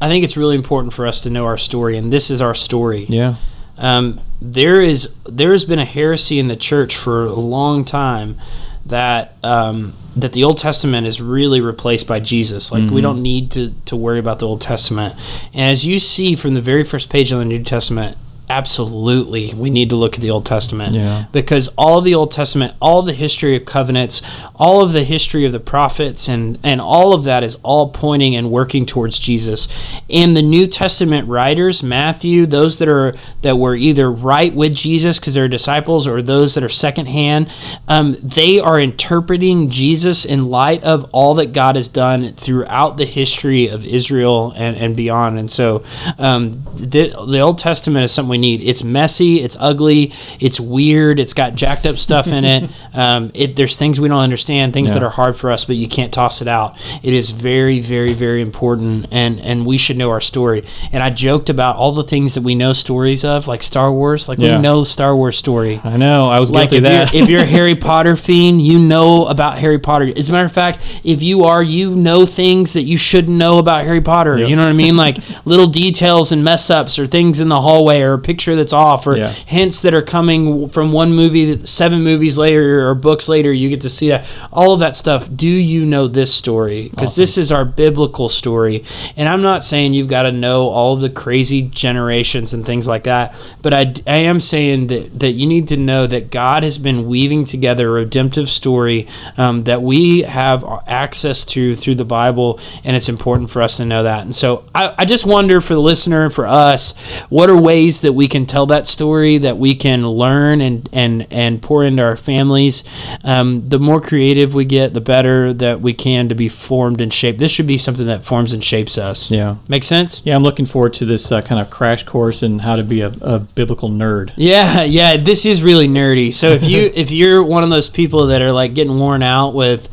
I 0.00 0.08
think 0.08 0.24
it's 0.24 0.38
really 0.38 0.56
important 0.56 0.94
for 0.94 1.06
us 1.06 1.20
to 1.20 1.28
know 1.28 1.44
our 1.44 1.58
story, 1.58 1.98
and 1.98 2.10
this 2.10 2.30
is 2.30 2.40
our 2.40 2.54
story. 2.54 3.04
Yeah. 3.10 3.34
Um, 3.80 4.20
there 4.40 4.80
is 4.80 5.14
there 5.24 5.52
has 5.52 5.64
been 5.64 5.78
a 5.78 5.84
heresy 5.84 6.38
in 6.38 6.48
the 6.48 6.56
church 6.56 6.96
for 6.96 7.24
a 7.26 7.32
long 7.32 7.84
time 7.84 8.38
that 8.86 9.36
um, 9.42 9.94
that 10.16 10.32
the 10.32 10.44
Old 10.44 10.58
Testament 10.58 11.06
is 11.06 11.20
really 11.20 11.60
replaced 11.60 12.06
by 12.06 12.20
Jesus. 12.20 12.72
Like 12.72 12.90
we 12.90 13.00
don't 13.00 13.22
need 13.22 13.50
to 13.52 13.74
to 13.86 13.96
worry 13.96 14.18
about 14.18 14.38
the 14.38 14.46
Old 14.46 14.60
Testament. 14.60 15.14
And 15.52 15.70
as 15.70 15.84
you 15.86 15.98
see 15.98 16.36
from 16.36 16.54
the 16.54 16.60
very 16.60 16.84
first 16.84 17.10
page 17.10 17.32
of 17.32 17.38
the 17.38 17.44
New 17.44 17.62
Testament, 17.62 18.16
absolutely 18.50 19.54
we 19.54 19.70
need 19.70 19.88
to 19.90 19.96
look 19.96 20.14
at 20.16 20.20
the 20.20 20.30
Old 20.30 20.44
Testament 20.44 20.94
Yeah. 20.94 21.24
because 21.32 21.68
all 21.78 21.98
of 21.98 22.04
the 22.04 22.14
Old 22.14 22.32
Testament, 22.32 22.74
all 22.80 23.02
the 23.02 23.12
history 23.12 23.56
of 23.56 23.64
covenants, 23.64 24.20
all 24.56 24.82
of 24.82 24.92
the 24.92 25.04
history 25.04 25.44
of 25.46 25.52
the 25.52 25.60
prophets, 25.60 26.28
and 26.28 26.58
and 26.62 26.80
all 26.80 27.14
of 27.14 27.24
that 27.24 27.42
is 27.42 27.56
all 27.62 27.90
pointing 27.90 28.34
and 28.34 28.50
working 28.50 28.84
towards 28.86 29.18
Jesus. 29.18 29.68
And 30.10 30.36
the 30.36 30.42
New 30.42 30.66
Testament 30.66 31.28
writers, 31.28 31.82
Matthew, 31.82 32.44
those 32.44 32.78
that 32.78 32.88
are 32.88 33.14
that 33.42 33.56
were 33.56 33.76
either 33.76 34.10
right 34.10 34.54
with 34.54 34.74
Jesus 34.74 35.18
because 35.18 35.34
they're 35.34 35.48
disciples, 35.48 36.06
or 36.06 36.20
those 36.20 36.54
that 36.54 36.64
are 36.64 36.68
secondhand, 36.68 37.48
um, 37.88 38.16
they 38.22 38.58
are 38.58 38.80
interpreting 38.80 39.70
Jesus 39.70 40.24
in 40.24 40.50
light 40.50 40.82
of 40.84 41.08
all 41.12 41.34
that 41.34 41.52
God 41.52 41.76
has 41.76 41.88
done 41.88 42.34
throughout 42.34 42.96
the 42.96 43.06
history 43.06 43.68
of 43.68 43.84
Israel 43.84 44.52
and, 44.56 44.76
and 44.76 44.96
beyond. 44.96 45.38
And 45.38 45.50
so, 45.50 45.84
um, 46.18 46.62
the, 46.74 47.14
the 47.28 47.40
Old 47.40 47.58
Testament 47.58 48.04
is 48.04 48.12
something 48.12 48.30
we 48.30 48.38
need. 48.40 48.60
It's 48.62 48.82
messy, 48.82 49.40
it's 49.40 49.56
ugly, 49.60 50.12
it's 50.40 50.58
weird, 50.58 51.18
it's 51.20 51.34
got 51.34 51.54
jacked 51.54 51.86
up 51.86 51.96
stuff 51.98 52.26
in 52.28 52.44
it. 52.44 52.70
Um, 52.92 53.30
it 53.34 53.54
there's 53.54 53.76
things 53.76 54.00
we 54.00 54.08
don't 54.08 54.18
understand, 54.18 54.72
things 54.72 54.92
that 54.94 55.02
are 55.04 55.10
hard 55.10 55.36
for 55.36 55.52
us, 55.52 55.64
but 55.64 55.76
you 55.76 55.86
can't 55.86 56.12
toss 56.12 56.42
it 56.42 56.48
out. 56.48 56.76
It 57.04 57.14
is 57.14 57.30
very, 57.30 57.78
very, 57.78 58.14
very 58.14 58.40
important, 58.42 59.06
and 59.12 59.40
and 59.40 59.64
we 59.64 59.78
should 59.78 59.96
know 59.96 60.10
our 60.10 60.20
story. 60.20 60.64
And 60.90 61.00
I 61.00 61.10
joked 61.10 61.48
about 61.50 61.76
all 61.76 61.92
the 61.92 62.02
things 62.02 62.34
that 62.34 62.42
we 62.42 62.56
know 62.56 62.72
stories 62.72 63.24
of, 63.24 63.46
like 63.46 63.62
Star 63.62 63.92
Wars. 63.92 64.28
Like 64.28 64.40
Yeah. 64.40 64.56
we 64.56 64.62
know 64.62 64.82
Star 64.82 65.14
Wars 65.14 65.38
story. 65.38 65.80
I 65.84 65.96
know. 65.98 66.28
I 66.30 66.40
was 66.40 66.50
Like 66.50 66.70
guilty 66.70 66.84
if 66.88 67.08
of 67.08 67.14
you're, 67.14 67.22
if 67.22 67.28
you're 67.30 67.42
a 67.42 67.46
Harry 67.58 67.76
Potter 67.76 68.16
fiend, 68.16 68.60
you 68.60 68.80
know 68.80 69.26
about 69.26 69.58
Harry 69.58 69.78
Potter. 69.78 70.12
As 70.16 70.28
a 70.28 70.32
matter 70.32 70.46
of 70.46 70.52
fact, 70.52 70.80
if 71.04 71.22
you 71.22 71.44
are, 71.44 71.62
you 71.62 71.94
know 71.94 72.26
things 72.26 72.72
that 72.72 72.82
you 72.82 72.98
shouldn't 72.98 73.36
know 73.36 73.58
about 73.58 73.84
Harry 73.84 74.00
Potter. 74.00 74.36
Yep. 74.36 74.48
You 74.48 74.56
know 74.56 74.64
what 74.64 74.70
I 74.70 74.72
mean? 74.74 74.96
Like 74.96 75.18
little 75.44 75.68
details 75.68 76.32
and 76.32 76.42
mess 76.42 76.70
ups 76.70 76.98
or 76.98 77.06
things 77.06 77.38
in 77.38 77.48
the 77.48 77.60
hallway 77.60 78.00
or 78.00 78.18
picture 78.30 78.54
that's 78.54 78.72
off 78.72 79.06
or 79.06 79.16
Yeah. 79.16 79.32
hints 79.46 79.80
that 79.82 79.92
are 79.94 80.02
coming 80.02 80.68
from 80.68 80.92
one 80.92 81.12
movie 81.14 81.54
that 81.54 81.68
seven 81.68 82.02
movies 82.04 82.38
later 82.38 82.88
or 82.88 82.94
books 82.94 83.28
later 83.28 83.52
you 83.52 83.68
get 83.68 83.80
to 83.80 83.90
see 83.90 84.08
that. 84.10 84.24
All 84.52 84.72
of 84.72 84.80
that 84.80 84.94
stuff. 84.94 85.28
Do 85.34 85.48
you 85.48 85.84
know 85.84 86.06
this 86.06 86.32
story? 86.32 86.88
Because 86.90 87.16
this 87.16 87.36
is 87.36 87.50
our 87.50 87.64
biblical 87.64 88.28
story. 88.28 88.84
And 89.16 89.28
i'm 89.28 89.42
not 89.42 89.64
saying 89.64 89.94
you've 89.94 90.08
got 90.08 90.22
to 90.22 90.32
know 90.32 90.68
all 90.68 90.94
of 90.94 91.00
the 91.00 91.10
crazy 91.10 91.62
generations 91.62 92.52
and 92.54 92.64
things 92.64 92.86
like 92.86 93.04
that 93.04 93.34
but 93.62 93.72
i, 93.74 93.92
I 94.06 94.16
am 94.30 94.38
saying 94.40 94.86
that, 94.88 95.18
that 95.18 95.32
you 95.32 95.46
need 95.46 95.66
to 95.68 95.76
know 95.76 96.06
that 96.06 96.30
god 96.30 96.62
has 96.62 96.78
been 96.78 97.06
weaving 97.08 97.44
together 97.44 97.88
a 97.88 97.92
redemptive 98.04 98.48
story 98.48 99.06
um, 99.36 99.64
that 99.64 99.82
we 99.82 100.22
have 100.22 100.64
access 100.86 101.44
to 101.46 101.74
through 101.74 101.96
the 101.96 102.04
bible 102.04 102.58
and 102.84 102.96
it's 102.96 103.08
important 103.08 103.50
for 103.50 103.60
us 103.62 103.76
to 103.78 103.84
know 103.84 104.02
that. 104.02 104.22
And 104.22 104.34
so 104.34 104.64
I, 104.74 104.94
I 104.98 105.04
just 105.04 105.24
wonder 105.26 105.60
for 105.60 105.74
the 105.74 105.80
listener 105.80 106.24
and 106.24 106.32
for 106.32 106.46
us 106.46 106.94
what 107.28 107.48
are 107.50 107.60
ways 107.60 108.00
that 108.02 108.12
we 108.12 108.19
can 108.28 108.46
tell 108.46 108.66
that 108.66 108.86
story 108.86 109.38
that 109.38 109.56
we 109.58 109.74
can 109.74 110.06
learn 110.06 110.60
and 110.60 110.88
and 110.92 111.26
and 111.30 111.60
pour 111.62 111.84
into 111.84 112.02
our 112.02 112.16
families 112.16 112.84
um, 113.24 113.68
the 113.68 113.78
more 113.78 114.00
creative 114.00 114.54
we 114.54 114.64
get 114.64 114.94
the 114.94 115.00
better 115.00 115.52
that 115.52 115.80
we 115.80 115.92
can 115.94 116.28
to 116.28 116.34
be 116.34 116.48
formed 116.48 117.00
and 117.00 117.12
shaped 117.12 117.38
this 117.38 117.50
should 117.50 117.66
be 117.66 117.78
something 117.78 118.06
that 118.06 118.24
forms 118.24 118.52
and 118.52 118.62
shapes 118.64 118.96
us 118.98 119.30
Yeah. 119.30 119.56
make 119.68 119.84
sense 119.84 120.22
Yeah, 120.24 120.36
I'm 120.36 120.42
looking 120.42 120.66
forward 120.66 120.94
to 120.94 121.04
this 121.06 121.30
uh, 121.32 121.42
kind 121.42 121.60
of 121.60 121.70
crash 121.70 122.02
course 122.04 122.42
in 122.42 122.58
how 122.60 122.76
to 122.76 122.82
be 122.82 123.00
a, 123.00 123.08
a 123.20 123.38
biblical 123.38 123.88
nerd. 123.88 124.32
Yeah, 124.36 124.82
yeah, 124.82 125.16
this 125.16 125.44
is 125.46 125.62
really 125.62 125.88
nerdy. 125.88 126.32
So 126.32 126.50
if 126.50 126.64
you 126.64 126.90
if 126.94 127.10
you're 127.10 127.42
one 127.42 127.62
of 127.64 127.70
those 127.70 127.88
people 127.88 128.26
that 128.28 128.42
are 128.42 128.52
like 128.52 128.74
getting 128.74 128.98
worn 128.98 129.22
out 129.22 129.54
with 129.54 129.88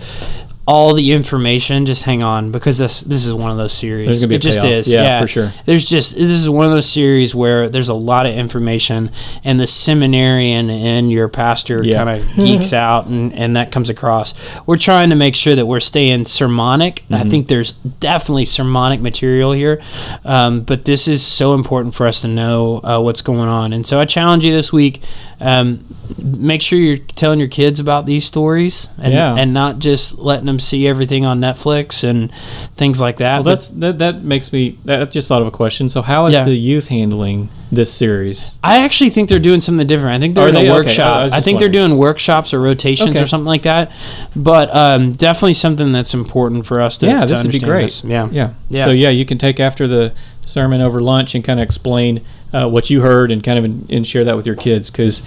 all 0.69 0.93
the 0.93 1.13
information, 1.13 1.85
just 1.85 2.03
hang 2.03 2.21
on 2.23 2.51
because 2.51 2.77
this 2.77 2.99
this 3.01 3.25
is 3.25 3.33
one 3.33 3.51
of 3.51 3.57
those 3.57 3.71
series. 3.71 4.05
There's 4.05 4.19
gonna 4.19 4.27
be 4.27 4.35
it 4.35 4.41
just 4.41 4.59
payoff. 4.59 4.73
is. 4.79 4.93
Yeah, 4.93 5.01
Yeah, 5.03 5.21
for 5.21 5.27
sure. 5.27 5.53
There's 5.65 5.87
just 5.87 6.15
this 6.15 6.29
is 6.29 6.49
one 6.49 6.65
of 6.65 6.71
those 6.73 6.89
series 6.89 7.33
where 7.33 7.69
there's 7.69 7.87
a 7.87 7.93
lot 7.93 8.25
of 8.25 8.33
information, 8.33 9.09
and 9.45 9.59
the 9.61 9.65
seminarian 9.67 10.69
and 10.69 11.09
your 11.11 11.29
pastor 11.29 11.83
Yeah. 11.83 12.03
kind 12.03 12.21
of 12.21 12.35
geeks 12.35 12.73
out, 12.73 13.05
and 13.07 13.33
and 13.33 13.55
that 13.55 13.71
comes 13.71 13.89
across. 13.89 14.33
We're 14.65 14.77
trying 14.77 15.09
to 15.09 15.15
make 15.15 15.35
sure 15.35 15.55
that 15.55 15.65
we're 15.65 15.79
staying 15.79 16.25
sermonic. 16.25 17.03
I 17.09 17.13
Mm-hmm. 17.21 17.29
think 17.29 17.47
there's 17.47 17.71
definitely 17.71 18.45
sermonic 18.45 18.99
material 19.01 19.53
here, 19.53 19.81
um, 20.25 20.61
but 20.61 20.85
this 20.85 21.07
is 21.07 21.25
so 21.25 21.53
important 21.53 21.95
for 21.95 22.05
us 22.07 22.21
to 22.21 22.27
know 22.27 22.81
uh, 22.83 22.99
what's 22.99 23.21
going 23.21 23.47
on. 23.47 23.73
And 23.73 23.85
so 23.85 23.99
I 23.99 24.05
challenge 24.05 24.43
you 24.45 24.51
this 24.51 24.71
week. 24.73 25.01
Um, 25.39 25.85
make 26.17 26.63
sure 26.63 26.79
you're 26.79 26.97
telling 26.97 27.37
your 27.37 27.47
kids 27.47 27.79
about 27.79 28.07
these 28.07 28.25
stories 28.25 28.87
and, 28.97 29.13
Yeah. 29.13 29.35
and 29.37 29.53
not 29.53 29.77
just 29.77 30.17
letting 30.17 30.47
them 30.47 30.56
see 30.59 30.87
everything 30.87 31.25
on 31.25 31.39
Netflix 31.39 32.03
and 32.03 32.31
things 32.75 32.99
like 33.01 33.17
that. 33.17 33.43
Well, 33.43 33.55
that's 33.55 33.69
that. 33.69 33.99
That 33.99 34.23
makes 34.23 34.51
me. 34.53 34.77
That 34.85 35.01
I 35.01 35.05
just 35.05 35.27
thought 35.27 35.41
of 35.41 35.47
a 35.47 35.51
question. 35.51 35.89
So, 35.89 36.01
how 36.01 36.25
is 36.27 36.33
Yeah. 36.33 36.43
the 36.43 36.55
youth 36.55 36.87
handling 36.89 37.49
this 37.71 37.91
series? 37.93 38.57
I 38.63 38.83
actually 38.83 39.09
think 39.09 39.29
they're 39.29 39.39
doing 39.39 39.59
something 39.61 39.85
different. 39.87 40.15
I 40.15 40.19
think 40.19 40.35
they're 40.35 40.45
Are 40.45 40.49
in 40.49 40.55
they? 40.55 40.67
a 40.67 40.73
workshop. 40.73 41.31
I- 41.31 41.35
I 41.35 41.37
I, 41.37 41.41
think 41.41 41.59
they're 41.59 41.67
doing 41.69 41.97
workshops 41.97 42.53
or 42.53 42.59
rotations 42.59 43.11
Okay. 43.11 43.23
or 43.23 43.27
something 43.27 43.45
like 43.47 43.63
that. 43.63 43.91
But 44.35 44.73
um, 44.75 45.13
definitely 45.13 45.53
something 45.53 45.91
that's 45.91 46.13
important 46.13 46.65
for 46.65 46.79
us 46.81 46.97
to. 46.99 47.07
yeah, 47.07 47.21
to 47.21 47.25
this 47.33 47.43
would 47.43 47.51
be 47.51 47.59
great. 47.59 47.83
this. 47.85 48.03
Yeah. 48.03 48.29
yeah, 48.31 48.51
Yeah. 48.69 48.85
So 48.85 48.91
yeah, 48.91 49.09
you 49.09 49.25
can 49.25 49.37
take 49.37 49.59
after 49.59 49.87
the 49.87 50.13
sermon 50.41 50.79
over 50.81 51.01
lunch 51.01 51.35
and 51.35 51.43
kind 51.43 51.59
of 51.59 51.63
explain 51.65 52.21
uh, 52.53 52.67
what 52.69 52.89
you 52.89 53.01
heard 53.01 53.31
and 53.31 53.43
kind 53.43 53.59
of 53.59 53.65
and, 53.65 53.91
and 53.91 54.07
share 54.07 54.23
that 54.23 54.35
with 54.37 54.45
your 54.45 54.55
kids 54.55 54.89
because 54.89 55.21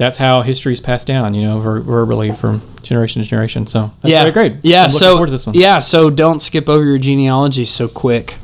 that's 0.00 0.16
how 0.16 0.40
history 0.40 0.72
is 0.72 0.80
passed 0.80 1.06
down. 1.06 1.34
You 1.34 1.42
know, 1.42 1.60
ver- 1.60 1.80
verbally 1.80 2.32
from 2.32 2.62
generation 2.82 3.22
to 3.22 3.28
generation. 3.28 3.66
So 3.66 3.92
that's 4.00 4.10
yeah, 4.10 4.20
very 4.22 4.32
great. 4.32 4.56
Yeah, 4.62 4.88
so 4.88 5.12
forward 5.12 5.26
to 5.26 5.32
this 5.32 5.46
one. 5.46 5.54
yeah, 5.54 5.78
so 5.78 6.08
don't 6.08 6.40
skip 6.40 6.68
over 6.68 6.82
your 6.84 6.96
genealogy 6.98 7.66
so 7.66 7.86
quick. 7.86 8.36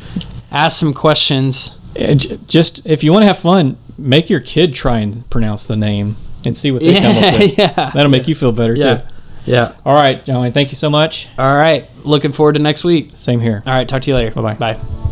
Ask 0.52 0.78
some 0.78 0.92
questions. 0.94 1.76
Uh, 1.98 2.12
just 2.46 2.84
if 2.86 3.02
you 3.02 3.10
want 3.12 3.22
to 3.22 3.26
have 3.26 3.38
fun, 3.38 3.78
make 3.96 4.28
your 4.28 4.40
kid 4.40 4.74
try 4.74 4.98
and 4.98 5.28
pronounce 5.30 5.64
the 5.66 5.76
name 5.76 6.16
and 6.44 6.54
see 6.54 6.70
what 6.70 6.82
they 6.82 7.00
come 7.00 7.16
up 7.16 7.38
with. 7.40 7.58
yeah, 7.58 7.90
That'll 7.94 8.10
make 8.10 8.28
you 8.28 8.34
feel 8.34 8.52
better 8.52 8.74
yeah, 8.76 8.98
too. 8.98 9.06
yeah. 9.46 9.72
All 9.84 9.94
right, 9.94 10.22
John. 10.24 10.52
Thank 10.52 10.70
you 10.70 10.76
so 10.76 10.90
much. 10.90 11.28
All 11.38 11.56
right, 11.56 11.88
looking 12.04 12.32
forward 12.32 12.52
to 12.52 12.58
next 12.60 12.84
week. 12.84 13.12
Same 13.14 13.40
here. 13.40 13.62
All 13.66 13.72
right, 13.72 13.88
talk 13.88 14.02
to 14.02 14.10
you 14.10 14.14
later. 14.14 14.30
Bye-bye. 14.30 14.54
Bye. 14.74 15.05